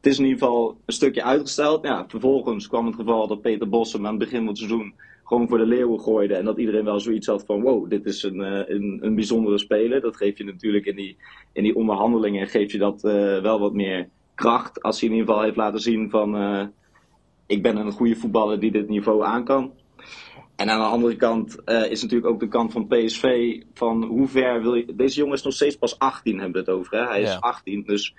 het 0.00 0.12
is 0.12 0.18
in 0.18 0.24
ieder 0.24 0.38
geval 0.38 0.76
een 0.86 0.92
stukje 0.92 1.24
uitgesteld. 1.24 1.86
Ja, 1.86 2.04
vervolgens 2.08 2.68
kwam 2.68 2.86
het 2.86 2.94
geval 2.94 3.26
dat 3.26 3.40
Peter 3.40 3.68
Bossem 3.68 4.06
aan 4.06 4.14
het 4.14 4.18
begin 4.18 4.38
van 4.38 4.48
het 4.48 4.58
seizoen 4.58 4.94
gewoon 5.30 5.48
voor 5.48 5.58
de 5.58 5.66
leeuwen 5.66 6.00
gooide. 6.00 6.34
En 6.34 6.44
dat 6.44 6.58
iedereen 6.58 6.84
wel 6.84 7.00
zoiets 7.00 7.26
had 7.26 7.44
van 7.46 7.60
wow, 7.60 7.90
dit 7.90 8.06
is 8.06 8.22
een, 8.22 8.36
uh, 8.36 8.68
een, 8.68 8.98
een, 9.02 9.14
bijzondere 9.14 9.58
speler. 9.58 10.00
Dat 10.00 10.16
geef 10.16 10.38
je 10.38 10.44
natuurlijk 10.44 10.86
in 10.86 10.96
die, 10.96 11.16
in 11.52 11.62
die 11.62 11.76
onderhandelingen 11.76 12.46
geef 12.46 12.72
je 12.72 12.78
dat 12.78 13.04
uh, 13.04 13.40
wel 13.40 13.60
wat 13.60 13.72
meer 13.72 14.08
kracht. 14.34 14.82
Als 14.82 15.00
hij 15.00 15.08
in 15.08 15.14
ieder 15.14 15.28
geval 15.28 15.44
heeft 15.44 15.56
laten 15.56 15.80
zien 15.80 16.10
van 16.10 16.36
uh, 16.42 16.66
ik 17.46 17.62
ben 17.62 17.76
een 17.76 17.92
goede 17.92 18.16
voetballer 18.16 18.60
die 18.60 18.70
dit 18.70 18.88
niveau 18.88 19.24
aan 19.24 19.44
kan. 19.44 19.72
En 20.56 20.70
aan 20.70 20.78
de 20.78 20.86
andere 20.86 21.16
kant 21.16 21.58
is 21.64 22.02
natuurlijk 22.02 22.32
ook 22.32 22.40
de 22.40 22.48
kant 22.48 22.72
van 22.72 22.86
PSV 22.86 23.56
van 23.74 24.04
hoe 24.04 24.28
ver 24.28 24.62
wil 24.62 24.74
je... 24.74 24.94
Deze 24.94 25.18
jongen 25.18 25.34
is 25.34 25.42
nog 25.42 25.54
steeds 25.54 25.76
pas 25.76 25.98
18 25.98 26.38
hebben 26.38 26.64
we 26.64 26.70
het 26.70 26.78
over. 26.78 26.98
Hè? 26.98 27.06
Hij 27.06 27.22
is 27.22 27.32
ja. 27.32 27.38
18, 27.38 27.82
dus 27.82 28.14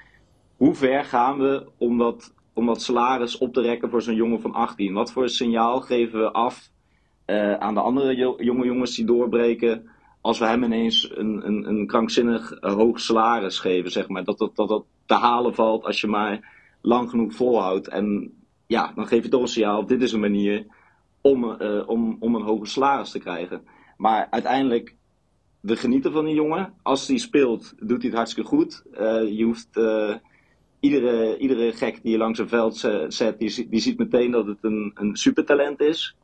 hoe 0.58 0.76
ver 0.76 1.04
gaan 1.04 1.40
we 1.40 1.68
om 1.78 1.98
dat, 1.98 2.34
om 2.54 2.66
dat 2.66 2.82
salaris 2.82 3.38
op 3.38 3.54
te 3.54 3.62
rekken 3.62 3.90
voor 3.90 4.02
zo'n 4.02 4.16
jongen 4.16 4.42
van 4.42 4.54
18? 4.54 4.94
Wat 4.94 5.12
voor 5.12 5.30
signaal 5.30 5.82
geven 5.82 6.20
we 6.20 6.32
af 6.32 6.72
uh, 7.32 7.54
aan 7.54 7.74
de 7.74 7.80
andere 7.80 8.16
jo 8.16 8.36
jonge 8.38 8.66
jongens 8.66 8.96
die 8.96 9.06
doorbreken 9.06 9.90
als 10.22 10.40
we 10.40 10.46
hem 10.46 10.64
ineens 10.64 11.12
een, 11.14 11.48
een, 11.48 11.68
een 11.68 11.88
krankzinnig 11.88 12.52
uh, 12.52 12.74
hoog 12.74 13.00
salaris 13.00 13.60
geven, 13.60 13.92
zeg 13.92 14.08
maar. 14.08 14.24
Dat 14.24 14.38
dat, 14.38 14.56
dat 14.56 14.70
dat 14.70 14.86
te 15.06 15.14
halen 15.14 15.56
valt 15.56 15.86
als 15.86 16.02
je 16.02 16.08
maar 16.08 16.58
lang 16.82 17.10
genoeg 17.10 17.34
volhoudt. 17.34 17.88
En 17.88 18.34
ja, 18.68 18.92
dan 18.96 19.08
geef 19.08 19.24
je 19.24 19.30
toch 19.30 19.42
een 19.42 19.48
signaal, 19.48 19.86
dit 19.86 20.02
is 20.02 20.12
een 20.12 20.20
manier 20.20 20.66
om, 21.22 21.44
uh, 21.62 21.90
om, 21.90 22.18
om 22.20 22.36
een 22.36 22.42
hoger 22.42 22.68
salaris 22.68 23.12
te 23.12 23.20
krijgen. 23.20 23.62
Maar 23.98 24.28
uiteindelijk, 24.30 24.96
we 25.60 25.76
genieten 25.76 26.12
van 26.12 26.26
die 26.26 26.36
jongen. 26.36 26.74
Als 26.82 27.08
hij 27.08 27.18
speelt, 27.18 27.74
doet 27.78 28.02
hij 28.02 28.08
het 28.10 28.18
hartstikke 28.18 28.50
goed. 28.50 28.84
je 29.38 29.44
hoeft 29.44 29.80
iedere, 30.80 31.38
iedere 31.38 31.72
gek 31.74 32.00
die 32.04 32.12
je 32.12 32.18
langs 32.18 32.40
een 32.40 32.50
veld 32.50 32.78
zet, 33.08 33.40
die, 33.40 33.70
die 33.70 33.80
ziet 33.80 33.98
meteen 33.98 34.32
dat 34.32 34.46
het 34.46 34.58
een, 34.62 34.92
een 34.96 35.16
supertalent 35.16 35.80
is. 35.80 36.16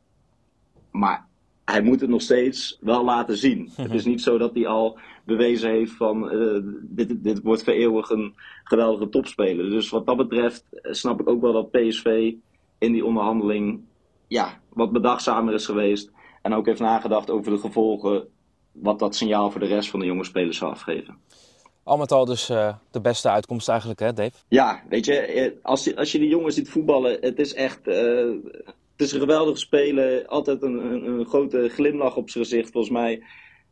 Maar 0.90 1.26
hij 1.64 1.82
moet 1.82 2.00
het 2.00 2.10
nog 2.10 2.22
steeds 2.22 2.78
wel 2.80 3.04
laten 3.04 3.36
zien. 3.36 3.70
Het 3.76 3.92
is 3.92 4.04
niet 4.04 4.22
zo 4.22 4.38
dat 4.38 4.54
hij 4.54 4.66
al 4.66 4.98
bewezen 5.24 5.70
heeft 5.70 5.92
van 5.92 6.34
uh, 6.34 6.60
dit, 6.82 7.22
dit 7.24 7.42
wordt 7.42 7.64
voor 7.64 7.72
eeuwig 7.72 8.10
een 8.10 8.34
geweldige 8.64 9.08
topspeler. 9.08 9.70
Dus 9.70 9.88
wat 9.88 10.06
dat 10.06 10.16
betreft 10.16 10.64
eh, 10.70 10.92
snap 10.92 11.20
ik 11.20 11.28
ook 11.28 11.40
wel 11.40 11.52
dat 11.52 11.70
PSV 11.70 12.32
in 12.78 12.92
die 12.92 13.04
onderhandeling 13.04 13.80
ja, 14.26 14.60
wat 14.68 14.92
bedachtzamer 14.92 15.54
is 15.54 15.66
geweest. 15.66 16.10
En 16.42 16.54
ook 16.54 16.66
heeft 16.66 16.80
nagedacht 16.80 17.30
over 17.30 17.52
de 17.52 17.58
gevolgen 17.58 18.28
wat 18.72 18.98
dat 18.98 19.16
signaal 19.16 19.50
voor 19.50 19.60
de 19.60 19.66
rest 19.66 19.90
van 19.90 20.00
de 20.00 20.06
jonge 20.06 20.24
spelers 20.24 20.56
zou 20.56 20.70
afgeven. 20.70 21.18
Al 21.82 21.96
met 21.96 22.12
al 22.12 22.24
dus 22.24 22.50
uh, 22.50 22.74
de 22.90 23.00
beste 23.00 23.30
uitkomst 23.30 23.68
eigenlijk, 23.68 24.00
hè 24.00 24.12
Dave? 24.12 24.36
Ja, 24.48 24.82
weet 24.88 25.04
je, 25.04 25.14
eh, 25.14 25.52
als 25.62 25.84
je, 25.84 25.96
als 25.96 26.12
je 26.12 26.18
die 26.18 26.28
jongens 26.28 26.54
ziet 26.54 26.70
voetballen, 26.70 27.18
het 27.20 27.38
is 27.38 27.54
echt... 27.54 27.88
Uh, 27.88 28.34
het 28.98 29.06
is 29.06 29.12
een 29.12 29.20
geweldig 29.20 29.58
spelen, 29.58 30.26
altijd 30.26 30.62
een, 30.62 30.92
een, 30.92 31.06
een, 31.06 31.26
grote 31.26 31.68
glimlach 31.68 32.16
op 32.16 32.30
zijn 32.30 32.44
gezicht, 32.44 32.70
volgens 32.70 32.92
mij. 32.92 33.22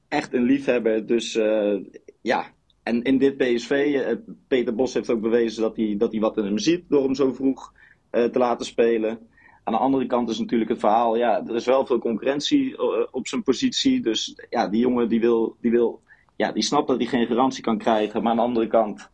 Echt 0.09 0.33
een 0.33 0.43
liefhebber, 0.43 1.07
dus 1.07 1.35
uh, 1.35 1.75
ja. 2.21 2.47
En 2.83 3.03
in 3.03 3.19
dit 3.19 3.37
PSV, 3.37 4.03
Peter 4.49 4.75
Bos 4.75 4.95
heeft 4.95 5.11
ook 5.11 5.21
bewezen 5.21 5.63
dat 5.63 5.77
hij, 5.77 5.95
dat 5.99 6.13
hij 6.13 6.21
wat 6.21 6.37
in 6.37 6.45
hem 6.45 6.59
ziet 6.59 6.85
door 6.89 7.03
hem 7.03 7.15
zo 7.15 7.33
vroeg 7.33 7.73
te 8.11 8.39
laten 8.39 8.67
spelen. 8.67 9.19
aan 9.65 9.73
de 9.73 9.79
andere 9.79 10.07
kant 10.07 10.29
is 10.31 10.39
natuurlijk 10.39 10.71
het 10.71 10.79
verhaal, 10.79 11.17
ja, 11.17 11.47
er 11.47 11.55
is 11.55 11.67
wel 11.67 11.87
veel 11.87 11.99
concurrentie 11.99 12.79
op 13.13 13.27
zijn 13.27 13.43
positie. 13.43 14.01
Dus 14.01 14.35
ja, 14.51 14.69
die 14.69 14.81
jongen 14.81 15.09
die 15.09 15.21
wil, 15.21 15.57
die 15.61 15.71
wil, 15.71 16.03
ja, 16.37 16.53
die 16.53 16.63
snapt 16.63 16.89
dat 16.89 16.97
hij 16.97 17.07
geen 17.07 17.27
garantie 17.27 17.63
kan 17.63 17.79
krijgen. 17.79 18.23
Maar 18.23 18.31
aan 18.31 18.37
de 18.37 18.43
andere 18.43 18.67
kant, 18.67 19.11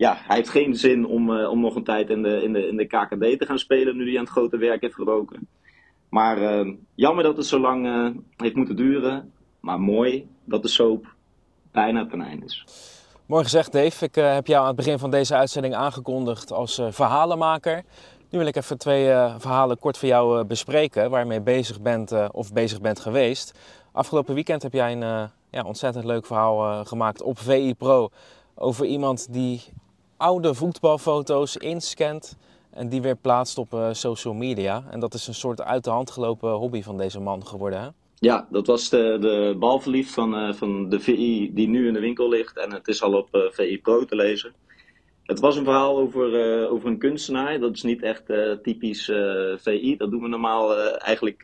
ja, 0.00 0.16
hij 0.26 0.36
heeft 0.36 0.48
geen 0.48 0.74
zin 0.74 1.06
om, 1.06 1.44
om 1.44 1.60
nog 1.60 1.74
een 1.74 1.84
tijd 1.84 2.10
in 2.10 2.22
de, 2.22 2.42
in, 2.42 2.52
de, 2.52 2.68
in 2.68 2.76
de 2.76 2.86
KKD 2.86 3.38
te 3.38 3.46
gaan 3.46 3.58
spelen 3.58 3.96
nu 3.96 4.04
hij 4.08 4.18
aan 4.18 4.24
het 4.24 4.32
grote 4.32 4.56
werk 4.56 4.80
heeft 4.80 4.94
geroken. 4.94 5.48
Maar 6.08 6.64
jammer 6.94 7.24
dat 7.24 7.36
het 7.36 7.46
zo 7.46 7.58
lang 7.58 8.12
heeft 8.36 8.54
moeten 8.54 8.76
duren. 8.76 9.32
Maar 9.60 9.80
mooi 9.80 10.28
dat 10.44 10.62
de 10.62 10.68
soap 10.68 11.14
bijna 11.72 12.06
ten 12.06 12.20
einde 12.20 12.44
is. 12.44 12.64
Mooi 13.26 13.42
gezegd, 13.42 13.72
Dave. 13.72 14.04
Ik 14.04 14.14
heb 14.14 14.46
jou 14.46 14.60
aan 14.60 14.66
het 14.66 14.76
begin 14.76 14.98
van 14.98 15.10
deze 15.10 15.34
uitzending 15.34 15.74
aangekondigd 15.74 16.52
als 16.52 16.82
verhalenmaker. 16.90 17.82
Nu 18.30 18.38
wil 18.38 18.46
ik 18.46 18.56
even 18.56 18.78
twee 18.78 19.04
verhalen 19.38 19.78
kort 19.78 19.98
voor 19.98 20.08
jou 20.08 20.44
bespreken, 20.44 21.10
waar 21.10 21.32
je 21.32 21.40
bezig 21.40 21.80
bent 21.80 22.30
of 22.32 22.52
bezig 22.52 22.80
bent 22.80 23.00
geweest. 23.00 23.58
Afgelopen 23.92 24.34
weekend 24.34 24.62
heb 24.62 24.72
jij 24.72 24.92
een 24.92 25.30
ja, 25.50 25.62
ontzettend 25.62 26.04
leuk 26.04 26.26
verhaal 26.26 26.84
gemaakt 26.84 27.22
op 27.22 27.38
VI 27.38 27.74
Pro 27.74 28.08
over 28.54 28.86
iemand 28.86 29.32
die 29.32 29.62
oude 30.20 30.54
voetbalfoto's 30.54 31.56
inscant 31.56 32.36
en 32.70 32.88
die 32.88 33.02
weer 33.02 33.16
plaatst 33.16 33.58
op 33.58 33.88
social 33.92 34.34
media. 34.34 34.84
En 34.90 35.00
dat 35.00 35.14
is 35.14 35.26
een 35.26 35.34
soort 35.34 35.62
uit 35.62 35.84
de 35.84 35.90
hand 35.90 36.10
gelopen 36.10 36.50
hobby 36.50 36.82
van 36.82 36.96
deze 36.96 37.20
man 37.20 37.46
geworden. 37.46 37.80
Hè? 37.80 37.88
Ja, 38.20 38.46
dat 38.50 38.66
was 38.66 38.88
de, 38.88 39.16
de 39.20 39.56
balverliefd 39.58 40.14
van, 40.14 40.34
uh, 40.34 40.54
van 40.54 40.88
de 40.88 41.00
VI 41.00 41.50
die 41.54 41.68
nu 41.68 41.86
in 41.86 41.92
de 41.92 42.00
winkel 42.00 42.28
ligt. 42.28 42.58
En 42.58 42.72
het 42.72 42.88
is 42.88 43.02
al 43.02 43.12
op 43.12 43.28
uh, 43.34 43.44
eh, 43.44 43.52
VI 43.52 43.80
Pro 43.80 44.04
te 44.04 44.16
lezen. 44.16 44.52
Het 45.22 45.40
was 45.40 45.56
een 45.56 45.64
verhaal 45.64 45.98
over, 45.98 46.68
over 46.68 46.88
een 46.88 46.98
kunstenaar. 46.98 47.60
Dat 47.60 47.74
is 47.74 47.82
niet 47.82 48.02
echt 48.02 48.22
typisch 48.62 49.04
VI. 49.56 49.96
Dat 49.96 50.10
doen 50.10 50.22
we 50.22 50.28
normaal 50.28 50.76
eigenlijk. 50.98 51.42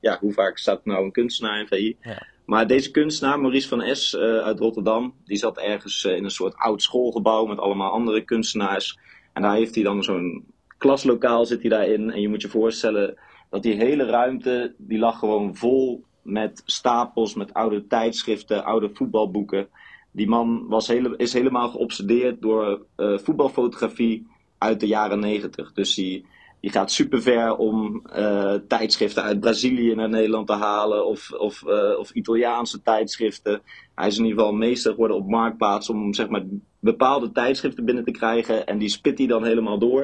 ja, 0.00 0.18
hoe 0.20 0.32
vaak 0.32 0.58
staat 0.58 0.84
nou 0.84 1.04
een 1.04 1.12
kunstenaar 1.12 1.60
in 1.60 1.66
VI? 1.66 1.96
Ja. 2.00 2.26
Maar 2.48 2.66
deze 2.66 2.90
kunstenaar, 2.90 3.40
Maurice 3.40 3.68
van 3.68 3.96
S. 3.96 4.16
uit 4.16 4.58
Rotterdam, 4.58 5.14
die 5.24 5.36
zat 5.36 5.58
ergens 5.58 6.04
in 6.04 6.24
een 6.24 6.30
soort 6.30 6.56
oud 6.56 6.82
schoolgebouw 6.82 7.46
met 7.46 7.58
allemaal 7.58 7.90
andere 7.90 8.24
kunstenaars. 8.24 8.98
En 9.32 9.42
daar 9.42 9.54
heeft 9.54 9.74
hij 9.74 9.84
dan 9.84 10.02
zo'n 10.02 10.44
klaslokaal 10.78 11.46
zit 11.46 11.60
hij 11.60 11.70
daarin. 11.70 12.10
En 12.10 12.20
je 12.20 12.28
moet 12.28 12.42
je 12.42 12.48
voorstellen 12.48 13.18
dat 13.50 13.62
die 13.62 13.74
hele 13.74 14.04
ruimte, 14.04 14.74
die 14.78 14.98
lag 14.98 15.18
gewoon 15.18 15.56
vol 15.56 16.04
met 16.22 16.62
stapels, 16.64 17.34
met 17.34 17.54
oude 17.54 17.86
tijdschriften, 17.86 18.64
oude 18.64 18.90
voetbalboeken. 18.92 19.68
Die 20.10 20.28
man 20.28 20.66
was 20.68 20.88
hele, 20.88 21.16
is 21.16 21.32
helemaal 21.32 21.68
geobsedeerd 21.68 22.42
door 22.42 22.86
uh, 22.96 23.18
voetbalfotografie 23.18 24.26
uit 24.58 24.80
de 24.80 24.86
jaren 24.86 25.20
negentig. 25.20 25.72
Dus 25.72 25.94
die, 25.94 26.26
die 26.60 26.70
gaat 26.70 26.92
super 26.92 27.22
ver 27.22 27.56
om 27.56 28.02
uh, 28.16 28.54
tijdschriften 28.68 29.22
uit 29.22 29.40
Brazilië 29.40 29.94
naar 29.94 30.08
Nederland 30.08 30.46
te 30.46 30.52
halen. 30.52 31.06
Of, 31.06 31.32
of, 31.32 31.62
uh, 31.66 31.98
of 31.98 32.10
Italiaanse 32.10 32.82
tijdschriften. 32.82 33.62
Hij 33.94 34.06
is 34.06 34.18
in 34.18 34.24
ieder 34.24 34.38
geval 34.38 34.54
meester 34.54 34.90
geworden 34.92 35.16
op 35.16 35.28
marktplaats 35.28 35.90
om 35.90 36.14
zeg 36.14 36.28
maar, 36.28 36.44
bepaalde 36.80 37.32
tijdschriften 37.32 37.84
binnen 37.84 38.04
te 38.04 38.10
krijgen. 38.10 38.66
En 38.66 38.78
die 38.78 38.88
spit 38.88 39.18
hij 39.18 39.26
dan 39.26 39.44
helemaal 39.44 39.78
door. 39.78 40.02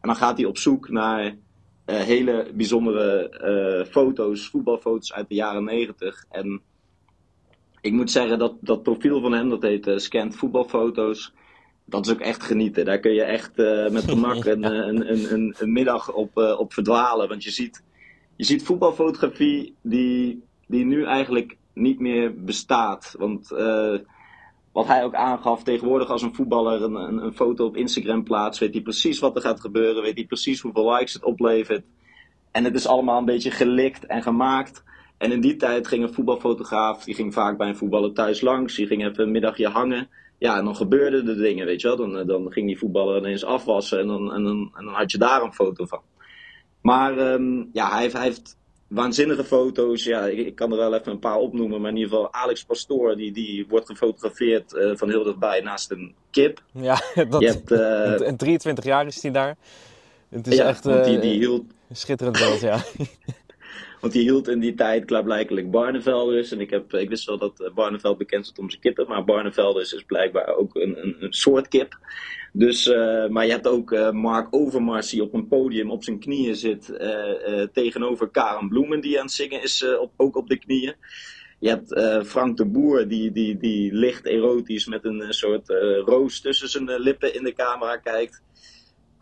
En 0.00 0.10
dan 0.10 0.16
gaat 0.16 0.36
hij 0.36 0.46
op 0.46 0.58
zoek 0.58 0.88
naar 0.88 1.24
uh, 1.24 1.34
hele 1.96 2.50
bijzondere 2.54 3.86
foto's, 3.90 4.48
voetbalfoto's 4.48 5.12
uit 5.12 5.28
de 5.28 5.34
jaren 5.34 5.64
90. 5.64 6.24
En 6.30 6.60
ik 7.80 7.92
moet 7.92 8.10
zeggen 8.10 8.38
dat 8.38 8.54
dat 8.60 8.82
profiel 8.82 9.20
van 9.20 9.32
hem, 9.32 9.48
dat 9.48 9.62
heet 9.62 9.92
Scant 9.96 10.36
Voetbalfoto's. 10.36 11.32
Dat 11.84 12.06
is 12.06 12.12
ook 12.12 12.20
echt 12.20 12.42
genieten. 12.42 12.84
Daar 12.84 12.98
kun 12.98 13.12
je 13.12 13.22
echt 13.22 13.56
met 13.92 14.04
gemak 14.04 14.44
een, 14.44 14.64
een, 14.64 15.32
een, 15.32 15.54
een, 15.58 15.72
middag 15.72 16.12
op, 16.12 16.36
op 16.58 16.72
verdwalen. 16.72 17.28
Want 17.28 17.44
je 17.44 17.50
ziet, 17.50 17.82
je 18.36 18.44
ziet 18.44 18.64
voetbalfotografie 18.64 19.74
die, 19.82 20.42
die 20.66 20.84
nu 20.84 21.04
eigenlijk 21.04 21.56
niet 21.72 21.98
meer 22.00 22.44
bestaat. 22.44 23.14
Want 23.18 23.52
wat 24.74 24.86
hij 24.86 25.04
ook 25.04 25.14
aangaf, 25.14 25.62
tegenwoordig 25.62 26.10
als 26.10 26.22
een 26.22 26.34
voetballer 26.34 26.82
een, 26.82 26.94
een, 26.94 27.24
een, 27.24 27.34
foto 27.34 27.66
op 27.66 27.76
Instagram 27.76 28.24
plaatst, 28.24 28.60
weet 28.60 28.72
hij 28.72 28.82
precies 28.82 29.18
wat 29.18 29.36
er 29.36 29.42
gaat 29.42 29.60
gebeuren, 29.60 30.02
weet 30.02 30.14
hij 30.14 30.26
precies 30.26 30.60
hoeveel 30.60 30.92
likes 30.92 31.12
het 31.12 31.24
oplevert. 31.24 31.84
En 32.50 32.64
het 32.64 32.74
is 32.74 32.86
allemaal 32.86 33.18
een 33.18 33.24
beetje 33.24 33.50
gelikt 33.50 34.06
en 34.06 34.22
gemaakt. 34.22 34.82
En 35.24 35.32
in 35.32 35.40
die 35.40 35.56
tijd 35.56 35.88
ging 35.88 36.02
een 36.02 36.14
voetbalfotograaf, 36.14 37.04
die 37.04 37.14
ging 37.14 37.34
vaak 37.34 37.56
bij 37.56 37.68
een 37.68 37.76
voetballer 37.76 38.12
thuis 38.12 38.40
langs, 38.40 38.74
die 38.74 38.86
ging 38.86 39.04
even 39.04 39.24
een 39.24 39.30
middagje 39.30 39.68
hangen. 39.68 40.08
Ja, 40.38 40.58
en 40.58 40.64
dan 40.64 40.76
gebeurden 40.76 41.24
de 41.24 41.34
dingen, 41.34 41.66
weet 41.66 41.80
je 41.80 41.86
wel. 41.86 41.96
Dan, 41.96 42.26
dan 42.26 42.52
ging 42.52 42.66
die 42.66 42.78
voetballer 42.78 43.16
ineens 43.16 43.44
afwassen 43.44 44.00
en 44.00 44.06
dan, 44.06 44.32
en 44.32 44.44
dan, 44.44 44.72
en 44.74 44.84
dan 44.84 44.94
had 44.94 45.10
je 45.10 45.18
daar 45.18 45.42
een 45.42 45.52
foto 45.52 45.84
van. 45.84 46.00
Maar 46.80 47.18
um, 47.18 47.70
ja, 47.72 47.90
hij, 47.90 48.08
hij 48.12 48.22
heeft 48.22 48.56
waanzinnige 48.88 49.44
foto's. 49.44 50.04
Ja, 50.04 50.26
ik, 50.26 50.46
ik, 50.46 50.54
kan 50.54 50.70
er 50.70 50.76
wel 50.76 50.94
even 50.94 51.12
een 51.12 51.18
paar 51.18 51.38
opnoemen. 51.38 51.80
Maar 51.80 51.90
in 51.90 51.96
ieder 51.96 52.10
geval 52.10 52.32
Alex 52.32 52.64
Pastoor, 52.64 53.16
die, 53.16 53.32
die 53.32 53.66
wordt 53.68 53.86
gefotografeerd 53.86 54.72
uh, 54.72 54.96
van 54.96 55.08
heel 55.08 55.24
dichtbij 55.24 55.60
naast 55.60 55.90
een 55.90 56.14
kip. 56.30 56.62
Ja, 56.72 57.00
dat, 57.30 57.40
je 57.40 57.46
hebt, 57.46 57.70
uh, 57.72 58.28
en 58.28 58.36
23 58.36 58.84
jaar 58.84 59.06
is 59.06 59.22
hij 59.22 59.30
daar. 59.30 59.56
Het 60.28 60.46
is 60.46 60.56
ja, 60.56 60.66
echt 60.66 60.86
uh, 60.86 61.04
die, 61.04 61.18
die 61.18 61.38
hield... 61.38 61.64
schitterend 61.92 62.38
beeld, 62.38 62.60
ja. 62.60 62.78
want 64.04 64.16
die 64.16 64.22
hield 64.22 64.48
in 64.48 64.60
die 64.60 64.74
tijd 64.74 65.04
klaarblijkelijk 65.04 65.70
Barnevelders. 65.70 66.52
En 66.52 66.60
ik, 66.60 66.70
heb, 66.70 66.92
ik 66.92 67.08
wist 67.08 67.26
wel 67.26 67.38
dat 67.38 67.70
Barneveld 67.74 68.18
bekend 68.18 68.44
stond 68.44 68.58
om 68.58 68.70
zijn 68.70 68.82
kippen. 68.82 69.08
Maar 69.08 69.24
Barnevelders 69.24 69.92
is 69.92 70.02
blijkbaar 70.02 70.56
ook 70.56 70.74
een, 70.74 71.02
een, 71.02 71.16
een 71.18 71.32
soort 71.32 71.68
kip. 71.68 71.98
Dus, 72.52 72.86
uh, 72.86 73.26
maar 73.28 73.44
je 73.44 73.50
hebt 73.50 73.66
ook 73.66 73.92
uh, 73.92 74.10
Mark 74.10 74.46
Overmars 74.50 75.10
die 75.10 75.22
op 75.22 75.34
een 75.34 75.48
podium 75.48 75.90
op 75.90 76.04
zijn 76.04 76.18
knieën 76.18 76.56
zit 76.56 76.92
tegenover 77.72 78.28
Karen 78.28 78.68
Bloemen 78.68 79.00
die 79.00 79.18
aan 79.18 79.24
het 79.24 79.34
zingen 79.34 79.62
is, 79.62 79.84
op, 79.98 80.12
ook 80.16 80.36
op 80.36 80.48
de 80.48 80.58
knieën. 80.58 80.94
Je 81.58 81.68
hebt 81.68 82.00
Frank 82.26 82.56
de 82.56 82.66
Boer 82.66 83.08
die, 83.08 83.32
die, 83.32 83.56
die 83.56 83.92
licht 83.92 84.26
erotisch 84.26 84.86
met 84.86 85.04
een 85.04 85.24
soort 85.28 85.68
roos 86.04 86.40
tussen 86.40 86.68
zijn 86.68 87.00
lippen 87.00 87.34
in 87.34 87.44
de 87.44 87.52
camera 87.52 87.96
kijkt. 87.96 88.42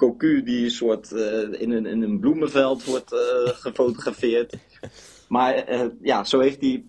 Cocu 0.02 0.42
die 0.42 0.64
een 0.64 0.71
soort 0.71 1.11
in, 1.59 1.71
een, 1.71 1.87
in 1.87 2.02
een 2.02 2.21
bloemenveld 2.21 2.85
wordt 2.85 3.14
gefotografeerd. 3.44 4.54
Maar 5.28 5.64
ja, 6.02 6.25
zo 6.25 6.40
heeft 6.40 6.61
hij 6.61 6.85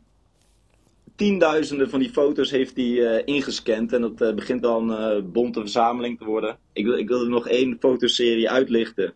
tienduizenden 1.15 1.89
van 1.89 1.99
die 1.99 2.09
foto's 2.09 2.51
heeft 2.51 2.75
hij 2.75 3.23
ingescand. 3.23 3.93
En 3.93 4.01
dat 4.01 4.35
begint 4.35 4.61
dan 4.61 4.89
een 4.89 5.31
bonte 5.31 5.59
verzameling 5.59 6.17
te 6.17 6.25
worden. 6.25 6.57
Ik 6.73 6.85
wil, 6.85 6.97
ik 6.97 7.07
wil 7.07 7.21
er 7.21 7.29
nog 7.29 7.47
één 7.47 7.77
fotoserie 7.79 8.49
uitlichten. 8.49 9.13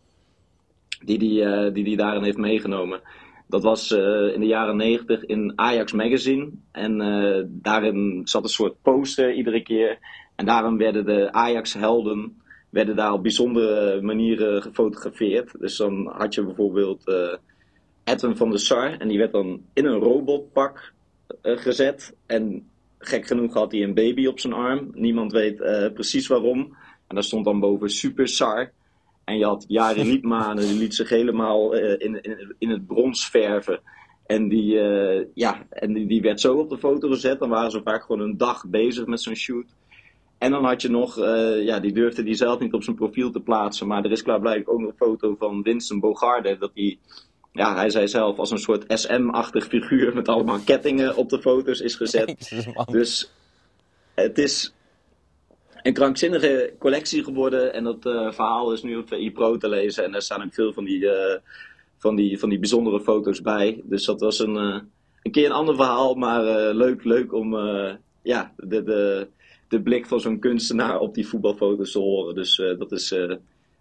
Die 1.05 1.17
die, 1.17 1.41
uh, 1.41 1.73
die, 1.73 1.83
die 1.83 1.97
daarin 1.97 2.23
heeft 2.23 2.37
meegenomen. 2.37 3.01
Dat 3.47 3.63
was 3.63 3.91
in 4.33 4.39
de 4.39 4.45
jaren 4.47 4.77
negentig 4.77 5.25
in 5.25 5.53
Ajax 5.55 5.91
Magazine. 5.91 6.49
En 6.71 6.97
daarin 7.61 8.21
zat 8.23 8.43
een 8.43 8.49
soort 8.49 8.81
poster 8.81 9.33
iedere 9.33 9.63
keer. 9.63 9.97
En 10.35 10.45
daarom 10.45 10.77
werden 10.77 11.05
de 11.05 11.31
Ajax-helden 11.31 12.41
werden 12.69 12.95
daar 12.95 13.13
op 13.13 13.21
bijzondere 13.21 14.01
manieren 14.01 14.61
gefotografeerd. 14.61 15.59
Dus 15.59 15.77
dan 15.77 16.07
had 16.07 16.33
je 16.33 16.43
bijvoorbeeld 16.43 17.03
Edwin 18.07 18.35
van 18.35 18.49
der 18.49 18.59
Sar. 18.59 18.97
En 18.97 19.07
die 19.07 19.17
werd 19.17 19.31
dan 19.31 19.61
in 19.73 19.85
een 19.85 19.99
robotpak 19.99 20.93
uh, 21.43 21.57
gezet. 21.57 22.15
En 22.25 22.69
gek 22.99 23.27
genoeg 23.27 23.53
had 23.53 23.71
hij 23.71 23.83
een 23.83 23.93
baby 23.93 24.25
op 24.25 24.39
zijn 24.39 24.53
arm. 24.53 24.89
Niemand 24.93 25.31
weet 25.31 25.59
uh, 25.59 25.91
precies 25.93 26.27
waarom. 26.27 26.59
En 27.07 27.15
daar 27.15 27.23
stond 27.23 27.45
dan 27.45 27.59
boven 27.59 27.89
Super 27.89 28.27
Sar. 28.27 28.71
En 29.23 29.37
je 29.37 29.45
had 29.45 29.65
Jari 29.67 30.03
Liedmanen, 30.11 30.67
die 30.67 30.77
liet 30.77 30.95
zich 30.95 31.09
helemaal 31.09 31.75
uh, 31.75 31.91
in, 31.91 32.21
in, 32.21 32.55
in, 32.57 32.69
het 32.69 32.87
brons 32.87 33.29
verven. 33.29 33.79
En, 34.25 34.47
die, 34.47 34.73
ja, 35.33 35.65
en 35.69 35.93
die, 35.93 36.07
die, 36.07 36.21
werd 36.21 36.39
zo 36.39 36.57
op 36.57 36.69
de 36.69 36.77
foto 36.77 37.09
gezet. 37.09 37.39
Dan 37.39 37.49
waren 37.49 37.71
ze 37.71 37.81
vaak 37.83 38.03
gewoon 38.03 38.21
een 38.21 38.37
dag 38.37 38.67
bezig 38.67 39.05
met 39.05 39.21
zo'n 39.21 39.35
shoot. 39.35 39.65
En 40.37 40.51
dan 40.51 40.65
had 40.65 40.81
je 40.81 40.89
nog, 40.89 41.15
ja, 41.61 41.79
die 41.79 41.93
durfde 41.93 42.23
die 42.23 42.35
zelf 42.35 42.59
niet 42.59 42.73
op 42.73 42.83
zijn 42.83 42.95
profiel 42.95 43.31
te 43.31 43.39
plaatsen. 43.39 43.87
Maar 43.87 44.03
er 44.03 44.11
is 44.11 44.23
klaarblijkelijk 44.23 44.71
ook 44.71 44.79
nog 44.79 44.89
een 44.89 45.07
foto 45.07 45.35
van 45.39 45.61
Winston 45.61 45.99
Bogarde. 45.99 46.57
Dat 46.57 46.71
hij 46.73 46.97
ja, 47.57 47.75
hij 47.75 47.89
zei 47.89 48.07
zelf 48.07 48.37
als 48.37 48.51
een 48.51 48.57
soort 48.57 48.83
SM-achtig 48.87 49.67
figuur 49.67 50.13
met 50.13 50.27
allemaal 50.27 50.59
kettingen 50.65 51.15
op 51.15 51.29
de 51.29 51.41
foto's 51.41 51.79
is 51.79 51.95
gezet. 51.95 52.51
dus 52.91 53.31
het 54.15 54.37
is 54.37 54.73
een 55.81 55.93
krankzinnige 55.93 56.73
collectie 56.79 57.23
geworden 57.23 57.73
en 57.73 57.83
dat 57.83 58.05
uh, 58.05 58.31
verhaal 58.31 58.71
is 58.71 58.83
nu 58.83 58.97
op 58.97 59.07
VI 59.07 59.31
Pro 59.31 59.57
te 59.57 59.69
lezen 59.69 60.03
en 60.03 60.11
daar 60.11 60.21
staan 60.21 60.43
ook 60.43 60.53
veel 60.53 60.73
van 60.73 60.83
die, 60.83 60.99
uh, 60.99 61.35
van 61.97 62.15
die, 62.15 62.39
van 62.39 62.49
die 62.49 62.59
bijzondere 62.59 63.01
foto's 63.01 63.41
bij. 63.41 63.81
Dus 63.83 64.05
dat 64.05 64.19
was 64.19 64.39
een, 64.39 64.55
een 64.55 65.31
keer 65.31 65.45
een 65.45 65.51
ander 65.51 65.75
verhaal, 65.75 66.15
maar 66.15 66.43
leuk, 66.73 67.03
leuk 67.03 67.33
om 67.33 67.55
ja, 68.21 68.53
de, 68.57 68.83
de, 68.83 69.27
de 69.67 69.81
blik 69.81 70.05
van 70.05 70.19
zo'n 70.19 70.39
kunstenaar 70.39 70.99
op 70.99 71.13
die 71.13 71.27
voetbalfoto's 71.27 71.91
te 71.91 71.99
horen. 71.99 72.35
Dus 72.35 72.61
dat 72.77 72.91
is 72.91 73.13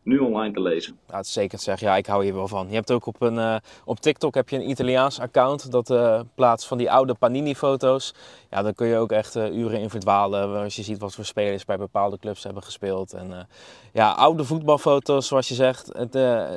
nu 0.06 0.18
online 0.18 0.54
te 0.54 0.60
lezen. 0.60 0.98
Ja, 1.08 1.22
zeker 1.22 1.58
zeggen. 1.58 1.86
Ja, 1.86 1.96
ik 1.96 2.06
hou 2.06 2.24
hier 2.24 2.34
wel 2.34 2.48
van. 2.48 2.68
Je 2.68 2.74
hebt 2.74 2.92
ook 2.92 3.06
op, 3.06 3.20
een, 3.20 3.34
uh, 3.34 3.56
op 3.84 4.00
TikTok 4.00 4.34
heb 4.34 4.48
je 4.48 4.56
een 4.56 4.70
Italiaans 4.70 5.20
account 5.20 5.70
dat 5.70 5.90
uh, 5.90 6.20
plaatst 6.34 6.66
van 6.66 6.78
die 6.78 6.90
oude 6.90 7.14
Panini-foto's. 7.14 8.14
Ja, 8.50 8.62
dan 8.62 8.74
kun 8.74 8.86
je 8.86 8.96
ook 8.96 9.12
echt 9.12 9.36
uren 9.36 9.80
in 9.80 9.90
verdwalen 9.90 10.62
als 10.62 10.76
je 10.76 10.82
ziet 10.82 10.98
wat 10.98 11.14
voor 11.14 11.24
spelers 11.24 11.64
bij 11.64 11.76
bepaalde 11.76 12.18
clubs 12.18 12.42
hebben 12.42 12.62
gespeeld. 12.62 13.12
En 13.12 13.48
ja, 13.92 14.10
oude 14.10 14.44
voetbalfoto's, 14.44 15.26
zoals 15.26 15.48
je 15.48 15.54
zegt. 15.54 15.90
Het, 15.92 16.12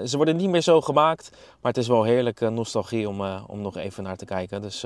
ze 0.09 0.13
worden 0.15 0.35
niet 0.35 0.49
meer 0.49 0.61
zo 0.61 0.81
gemaakt, 0.81 1.31
maar 1.61 1.71
het 1.71 1.77
is 1.77 1.87
wel 1.87 2.03
heerlijke 2.03 2.49
nostalgie 2.49 3.09
om, 3.09 3.21
om 3.47 3.61
nog 3.61 3.77
even 3.77 4.03
naar 4.03 4.17
te 4.17 4.25
kijken. 4.25 4.61
Dus 4.61 4.85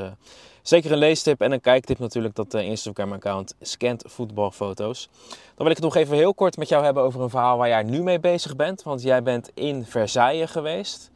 zeker 0.61 0.91
een 0.91 0.97
leestip 0.97 1.41
en 1.41 1.51
een 1.51 1.61
kijktip 1.61 1.99
natuurlijk 1.99 2.35
dat 2.35 2.53
Instagram-account 2.53 3.55
scant 3.61 4.03
voetbalfoto's. 4.07 5.09
Dan 5.29 5.37
wil 5.55 5.69
ik 5.69 5.75
het 5.75 5.83
nog 5.83 5.95
even 5.95 6.15
heel 6.15 6.33
kort 6.33 6.57
met 6.57 6.69
jou 6.69 6.83
hebben 6.83 7.03
over 7.03 7.21
een 7.21 7.29
verhaal 7.29 7.57
waar 7.57 7.67
jij 7.67 7.83
nu 7.83 8.03
mee 8.03 8.19
bezig 8.19 8.55
bent. 8.55 8.83
Want 8.83 9.01
jij 9.01 9.23
bent 9.23 9.51
in 9.53 9.85
Versailles 9.85 10.51
geweest. 10.51 11.11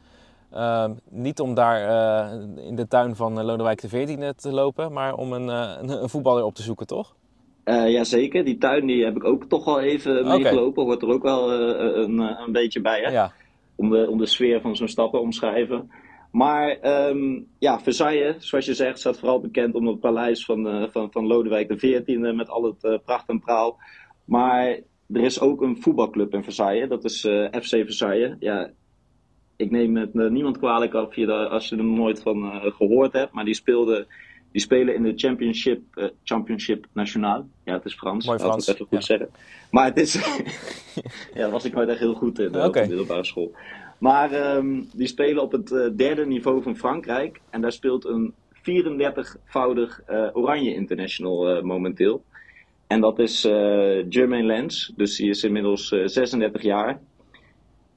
Uh, 0.54 0.84
niet 1.10 1.40
om 1.40 1.54
daar 1.54 1.80
uh, 1.80 2.66
in 2.66 2.76
de 2.76 2.88
tuin 2.88 3.16
van 3.16 3.44
Lodewijk 3.44 3.78
XIV 3.78 4.32
te 4.32 4.52
lopen, 4.52 4.92
maar 4.92 5.14
om 5.14 5.32
een, 5.32 5.46
uh, 5.46 5.72
een, 5.80 6.08
voetballer 6.08 6.44
op 6.44 6.54
te 6.54 6.62
zoeken, 6.62 6.86
toch? 6.86 7.14
Jazeker, 7.64 8.44
die 8.44 8.58
tuin 8.58 8.86
die 8.86 9.04
heb 9.04 9.16
ik 9.16 9.24
ook 9.24 9.44
toch 9.44 9.64
wel 9.64 9.80
even 9.80 10.18
okay. 10.18 10.38
meegelopen. 10.38 10.84
Hoort 10.84 11.02
er 11.02 11.08
ook 11.08 11.22
wel 11.22 11.52
een, 11.52 12.18
een 12.18 12.52
beetje 12.52 12.80
bij, 12.80 13.00
hè? 13.00 13.10
Ja. 13.10 13.32
Om, 13.78 14.18
de, 14.18 14.26
sfeer 14.26 14.60
van 14.60 14.76
zo'n 14.76 14.88
stad 14.88 15.10
te 15.10 15.18
omschrijven. 15.18 15.90
Maar 16.32 16.78
um, 17.08 17.46
ja, 17.58 17.80
Versailles, 17.80 18.48
zoals 18.48 18.66
je 18.66 18.74
zegt, 18.74 18.98
staat 18.98 19.18
vooral 19.18 19.40
bekend 19.40 19.74
om 19.74 19.86
het 19.86 20.00
paleis 20.00 20.44
van, 20.44 20.88
van, 20.92 21.12
van 21.12 21.26
Lodewijk 21.26 21.76
XIV 21.76 22.16
met 22.18 22.48
al 22.48 22.62
het 22.62 23.04
pracht 23.04 23.28
en 23.28 23.40
praal. 23.40 23.78
Maar 24.24 24.80
er 25.12 25.20
is 25.20 25.40
ook 25.40 25.62
een 25.62 25.82
voetbalclub 25.82 26.34
in 26.34 26.42
Versailles, 26.42 26.88
dat 26.88 27.04
is 27.04 27.24
uh, 27.24 27.44
FC 27.44 27.68
Versailles. 27.68 28.36
Ja, 28.38 28.70
ik 29.56 29.70
neem 29.70 29.96
het 29.96 30.14
uh, 30.14 30.30
niemand 30.30 30.58
kwalijk 30.58 30.94
af 30.94 31.16
als 31.50 31.68
je 31.68 31.76
er 31.76 31.84
nooit 31.84 32.22
van 32.22 32.44
uh, 32.44 32.64
gehoord 32.64 33.12
hebt, 33.12 33.32
maar 33.32 33.44
die, 33.44 33.54
speelde, 33.54 34.06
die 34.52 34.60
spelen 34.60 34.94
in 34.94 35.02
de 35.02 35.12
Championship, 35.16 36.12
Championship 36.24 36.86
Nationaal. 36.92 37.48
Ja, 37.64 37.72
het 37.72 37.84
is 37.84 37.94
Frans, 37.94 38.26
Mooi 38.26 38.38
Frans. 38.38 38.54
ik 38.54 38.66
het 38.66 38.74
even 38.74 38.86
goed 38.86 38.98
ja. 38.98 39.16
zeggen. 39.16 39.28
Maar 39.70 39.84
het 39.84 39.96
is, 39.96 40.18
ja, 41.34 41.50
was 41.50 41.64
ik 41.64 41.74
nooit 41.74 41.88
echt 41.88 41.98
heel 41.98 42.14
goed 42.14 42.38
in 42.38 42.48
okay. 42.48 42.66
op 42.66 42.72
de 42.72 42.86
middelbare 42.86 43.24
school. 43.24 43.52
Maar 43.98 44.56
um, 44.56 44.88
die 44.92 45.06
spelen 45.06 45.42
op 45.42 45.52
het 45.52 45.68
derde 45.96 46.26
niveau 46.26 46.62
van 46.62 46.76
Frankrijk 46.76 47.40
en 47.50 47.60
daar 47.60 47.72
speelt 47.72 48.04
een 48.04 48.34
34-voudig 48.54 50.00
Oranje 50.32 50.74
International 50.74 51.62
momenteel. 51.62 52.24
En 52.88 53.00
dat 53.00 53.18
is 53.18 53.42
Jermaine 54.08 54.46
Lens. 54.46 54.92
Dus 54.96 55.16
die 55.16 55.30
is 55.30 55.44
inmiddels 55.44 55.90
uh, 55.90 56.02
eh, 56.02 56.08
36 56.08 56.62
jaar. 56.62 57.00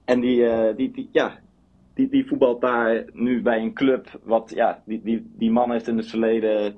En 0.06 0.20
die, 0.20 0.46
die, 0.76 0.92
die, 0.92 1.10
ja, 1.12 1.40
die, 1.94 2.10
die 2.10 2.28
voetbalt 2.28 2.62
daar 2.62 3.06
nu 3.14 3.42
bij 3.42 3.62
een 3.62 3.74
club. 3.74 4.20
Wat, 4.24 4.52
ja, 4.56 4.84
die, 4.86 5.02
die, 5.04 5.32
die 5.38 5.52
man 5.52 5.72
heeft 5.72 5.88
in 5.88 5.98
het 5.98 6.08
verleden 6.08 6.76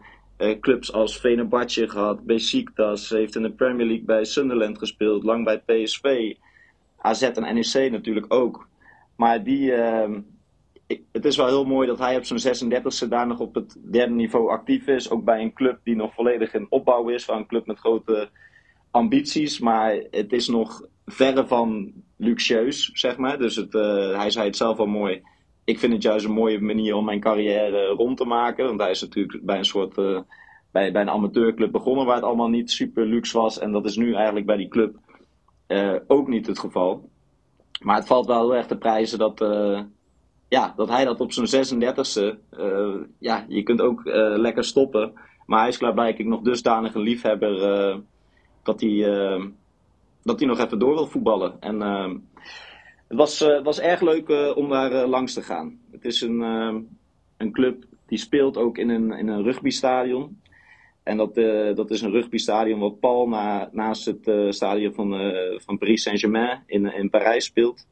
clubs 0.59 0.93
als 0.93 1.17
Fenerbahce 1.17 1.89
gehad. 1.89 2.25
Besiktas. 2.25 3.09
Heeft 3.09 3.35
in 3.35 3.41
de 3.41 3.51
Premier 3.51 3.85
League 3.85 4.05
bij 4.05 4.25
Sunderland 4.25 4.77
gespeeld. 4.77 5.23
Lang 5.23 5.43
bij 5.43 5.59
PSV. 5.59 6.35
AZ 6.97 7.21
en 7.21 7.55
NEC 7.55 7.91
natuurlijk 7.91 8.33
ook. 8.33 8.67
Maar 9.15 9.43
die, 9.43 9.73
ehm, 9.73 10.21
het 11.11 11.25
is 11.25 11.37
wel 11.37 11.47
heel 11.47 11.65
mooi 11.65 11.87
dat 11.87 11.99
hij 11.99 12.17
op 12.17 12.25
zijn 12.25 12.39
36e 12.39 13.07
daar 13.09 13.27
nog 13.27 13.39
op 13.39 13.55
het 13.55 13.77
derde 13.91 14.13
niveau 14.13 14.49
actief 14.49 14.87
is. 14.87 15.09
Ook 15.09 15.23
bij 15.23 15.41
een 15.41 15.53
club 15.53 15.79
die 15.83 15.95
nog 15.95 16.13
volledig 16.13 16.53
in 16.53 16.67
opbouw 16.69 17.09
is. 17.09 17.25
Van 17.25 17.37
een 17.37 17.47
club 17.47 17.65
met 17.65 17.79
grote 17.79 18.29
ambities. 18.91 19.59
Maar 19.59 19.99
het 20.11 20.33
is 20.33 20.47
nog 20.47 20.85
verre 21.05 21.47
van 21.47 21.93
luxueus, 22.17 22.89
zeg 22.93 23.17
maar. 23.17 23.37
Dus 23.37 23.55
het, 23.55 23.73
uh, 23.73 24.17
hij 24.17 24.29
zei 24.29 24.45
het 24.45 24.57
zelf 24.57 24.77
al 24.77 24.85
mooi. 24.85 25.21
Ik 25.63 25.79
vind 25.79 25.93
het 25.93 26.01
juist 26.01 26.25
een 26.25 26.31
mooie 26.31 26.61
manier 26.61 26.95
om 26.95 27.05
mijn 27.05 27.19
carrière 27.19 27.85
rond 27.85 28.17
te 28.17 28.25
maken. 28.25 28.65
Want 28.65 28.81
hij 28.81 28.91
is 28.91 29.01
natuurlijk 29.01 29.45
bij 29.45 29.57
een 29.57 29.65
soort. 29.65 29.97
Uh, 29.97 30.19
bij, 30.71 30.91
bij 30.91 31.01
een 31.01 31.09
amateurclub 31.09 31.71
begonnen 31.71 32.05
waar 32.05 32.15
het 32.15 32.23
allemaal 32.23 32.49
niet 32.49 32.71
super 32.71 33.05
luxe 33.05 33.37
was. 33.37 33.59
En 33.59 33.71
dat 33.71 33.85
is 33.85 33.95
nu 33.95 34.13
eigenlijk 34.13 34.45
bij 34.45 34.57
die 34.57 34.67
club 34.67 34.95
uh, 35.67 35.95
ook 36.07 36.27
niet 36.27 36.47
het 36.47 36.59
geval. 36.59 37.09
Maar 37.81 37.95
het 37.95 38.07
valt 38.07 38.25
wel 38.25 38.55
erg 38.55 38.65
te 38.65 38.77
prijzen 38.77 39.19
dat, 39.19 39.39
ja, 40.47 40.73
dat 40.75 40.89
hij 40.89 41.05
dat 41.05 41.19
op 41.19 41.31
zijn 41.31 41.65
36e, 41.65 42.37
uh, 42.59 42.95
ja, 43.19 43.45
je 43.47 43.63
kunt 43.63 43.81
ook 43.81 44.01
lekker 44.35 44.63
stoppen. 44.63 45.13
Maar 45.45 45.59
hij 45.59 45.67
is 45.67 45.77
klaarblijkelijk 45.77 46.29
nog 46.29 46.41
dusdanig 46.41 46.93
een 46.93 47.01
liefhebber 47.01 47.59
dat, 48.63 48.81
hij, 48.81 48.97
dat 50.23 50.39
hij 50.39 50.47
nog 50.47 50.59
even 50.59 50.79
door 50.79 50.93
wil 50.93 51.07
voetballen. 51.07 51.57
En 51.59 51.79
het 53.07 53.17
was, 53.17 53.39
was 53.63 53.79
erg 53.79 54.01
leuk 54.01 54.55
om 54.55 54.69
daar 54.69 55.07
langs 55.07 55.33
te 55.33 55.41
gaan. 55.41 55.79
Het 55.91 56.05
is 56.05 56.21
een, 56.21 56.39
een 57.37 57.51
club 57.51 57.85
die 58.07 58.17
speelt 58.17 58.57
ook 58.57 58.77
in 58.77 58.89
een, 58.89 59.11
in 59.11 59.27
een 59.27 59.43
rugbystadion. 59.43 60.41
En 61.03 61.17
dat, 61.17 61.35
dat 61.75 61.91
is 61.91 62.01
een 62.01 62.11
rugbystadion 62.11 62.79
wat 62.79 62.99
pal 62.99 63.27
na, 63.27 63.69
naast 63.71 64.05
het 64.05 64.53
stadion 64.55 64.93
van, 64.93 65.33
van 65.55 65.77
Paris 65.77 66.01
Saint-Germain 66.01 66.63
in, 66.65 66.93
in 66.93 67.09
Parijs 67.09 67.45
speelt. 67.45 67.85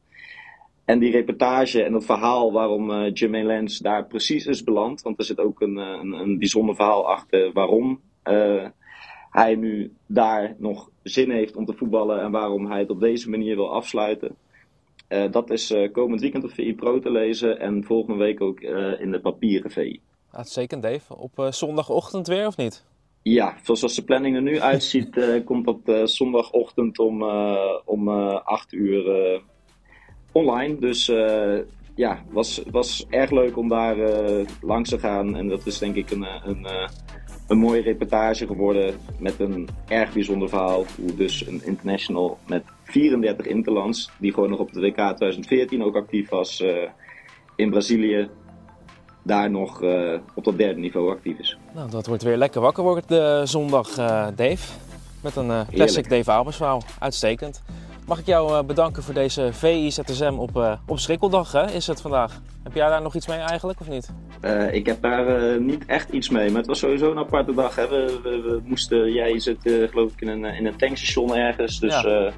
En 0.84 0.98
die 0.98 1.10
reportage 1.10 1.82
en 1.82 1.92
het 1.92 2.04
verhaal 2.04 2.52
waarom 2.52 2.90
uh, 2.90 3.10
Jermaine 3.12 3.48
Lens 3.48 3.78
daar 3.78 4.06
precies 4.06 4.46
is 4.46 4.64
beland. 4.64 5.02
Want 5.02 5.18
er 5.18 5.24
zit 5.24 5.38
ook 5.38 5.60
een, 5.60 5.78
eh, 5.78 5.98
een, 6.02 6.12
een 6.12 6.38
bijzonder 6.38 6.74
verhaal 6.74 7.08
achter 7.08 7.52
waarom 7.52 8.00
hij 9.32 9.54
nu 9.54 9.92
daar 10.06 10.54
nog 10.58 10.90
zin 11.02 11.30
heeft 11.30 11.56
om 11.56 11.64
te 11.64 11.72
voetballen. 11.72 12.20
En 12.20 12.30
waarom 12.30 12.70
hij 12.70 12.78
het 12.80 12.90
op 12.90 13.00
deze 13.00 13.30
manier 13.30 13.54
wil 13.54 13.72
afsluiten. 13.72 14.36
Uh, 15.08 15.30
dat 15.30 15.50
is 15.50 15.74
komend 15.92 16.20
weekend 16.20 16.44
op 16.44 16.50
VI 16.50 16.74
Pro 16.74 16.98
te 16.98 17.10
lezen. 17.10 17.60
En 17.60 17.84
volgende 17.84 18.18
week 18.18 18.40
ook 18.40 18.60
in 19.00 19.10
de 19.10 19.20
papieren 19.22 19.70
VI. 19.70 20.00
Uitstekend 20.30 20.82
Dave. 20.82 21.16
Op 21.16 21.46
zondagochtend 21.50 22.26
weer 22.26 22.46
of 22.46 22.56
niet? 22.56 22.84
Ja, 23.22 23.56
zoals 23.62 23.94
de 23.94 24.04
planning 24.04 24.36
er 24.36 24.42
nu 24.42 24.60
uitziet, 24.60 25.26
komt 25.44 25.64
dat 25.64 26.10
zondagochtend 26.10 26.98
om, 26.98 27.22
om 27.84 28.08
8 28.08 28.72
uur 28.72 29.40
online. 30.32 30.78
Dus 30.78 31.06
ja, 31.94 32.24
was, 32.30 32.62
was 32.70 33.06
erg 33.08 33.30
leuk 33.30 33.56
om 33.56 33.68
daar 33.68 33.96
langs 34.60 34.90
te 34.90 34.98
gaan. 34.98 35.36
En 35.36 35.48
dat 35.48 35.66
is 35.66 35.78
denk 35.78 35.94
ik 35.94 36.10
een, 36.10 36.26
een, 36.44 36.66
een, 37.52 37.58
eh, 37.58 37.64
mooie 37.64 37.82
reportage 37.82 38.46
geworden 38.46 38.94
met 39.18 39.40
een 39.40 39.68
erg 39.88 40.12
bijzonder 40.12 40.48
verhaal. 40.48 40.84
Hoe 41.00 41.14
dus 41.14 41.46
een 41.46 41.60
international 41.64 42.38
met 42.46 42.62
34 42.82 43.46
interlands, 43.46 44.10
die 44.18 44.32
gewoon 44.32 44.50
nog 44.50 44.58
op 44.58 44.72
de 44.72 44.80
WK 44.80 44.94
2014 44.94 45.84
ook 45.84 45.96
actief 45.96 46.28
was 46.28 46.60
uh, 46.60 46.76
in 47.56 47.70
Brazilië, 47.70 48.28
daar 49.22 49.50
nog 49.50 49.82
uh, 49.82 50.18
op 50.34 50.44
dat 50.44 50.58
derde 50.58 50.80
niveau 50.80 51.10
actief 51.10 51.38
is. 51.38 51.58
Nou, 51.74 51.90
dat 51.90 52.06
wordt 52.06 52.22
weer 52.22 52.36
lekker 52.36 52.60
wakker 52.60 52.82
wordt 52.82 53.08
de 53.08 53.42
zondag, 53.44 53.98
uh, 53.98 54.26
Dave. 54.36 54.72
Met 55.22 55.36
een 55.36 55.66
classic 55.70 56.08
Dave 56.08 56.30
Albers 56.30 56.56
verhaal. 56.56 56.82
Uitstekend. 56.98 57.62
Mag 58.06 58.18
ik 58.18 58.26
jou 58.26 58.58
eh, 58.58 58.64
bedanken 58.64 59.02
voor 59.02 59.14
deze 59.14 59.52
VI-ZSM 59.52 60.34
op, 60.38 60.78
op 60.86 60.98
Schrikkeldag, 60.98 61.52
hè, 61.52 61.70
is 61.70 61.86
het 61.86 62.00
vandaag. 62.00 62.40
Heb 62.62 62.74
jij 62.74 62.88
daar 62.88 63.02
nog 63.02 63.14
iets 63.14 63.26
mee 63.26 63.38
eigenlijk, 63.38 63.80
of 63.80 63.88
niet? 63.88 64.08
Uh, 64.44 64.74
ik 64.74 64.86
heb 64.86 65.02
daar 65.02 65.60
niet 65.60 65.84
echt 65.86 66.10
iets 66.10 66.28
mee, 66.28 66.48
maar 66.48 66.58
het 66.58 66.66
was 66.66 66.78
sowieso 66.78 67.10
een 67.10 67.18
aparte 67.18 67.54
dag. 67.54 67.76
Hè. 67.76 67.88
We, 67.88 68.20
we, 68.22 68.40
we 68.40 68.60
moesten, 68.64 69.12
jij 69.12 69.40
zit 69.40 69.58
geloof 69.62 70.12
ik 70.12 70.20
in 70.20 70.28
een, 70.28 70.44
in 70.44 70.66
een 70.66 70.76
tankstation 70.76 71.36
ergens, 71.36 71.80
dus 71.80 72.00
ja. 72.00 72.32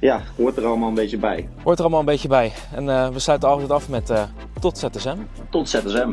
ja. 0.00 0.22
hoort 0.36 0.56
er 0.56 0.64
allemaal 0.64 0.88
een 0.88 0.94
beetje 0.94 1.18
bij. 1.18 1.48
Hoort 1.62 1.76
er 1.76 1.84
allemaal 1.84 2.00
een 2.00 2.06
beetje 2.06 2.28
bij. 2.28 2.52
En 2.74 3.12
we 3.12 3.18
sluiten 3.18 3.48
altijd 3.48 3.70
af 3.70 3.88
met 3.88 4.12
tot 4.60 4.78
ZSM. 4.78 5.16
Tot 5.50 5.68
ZSM. 5.68 6.12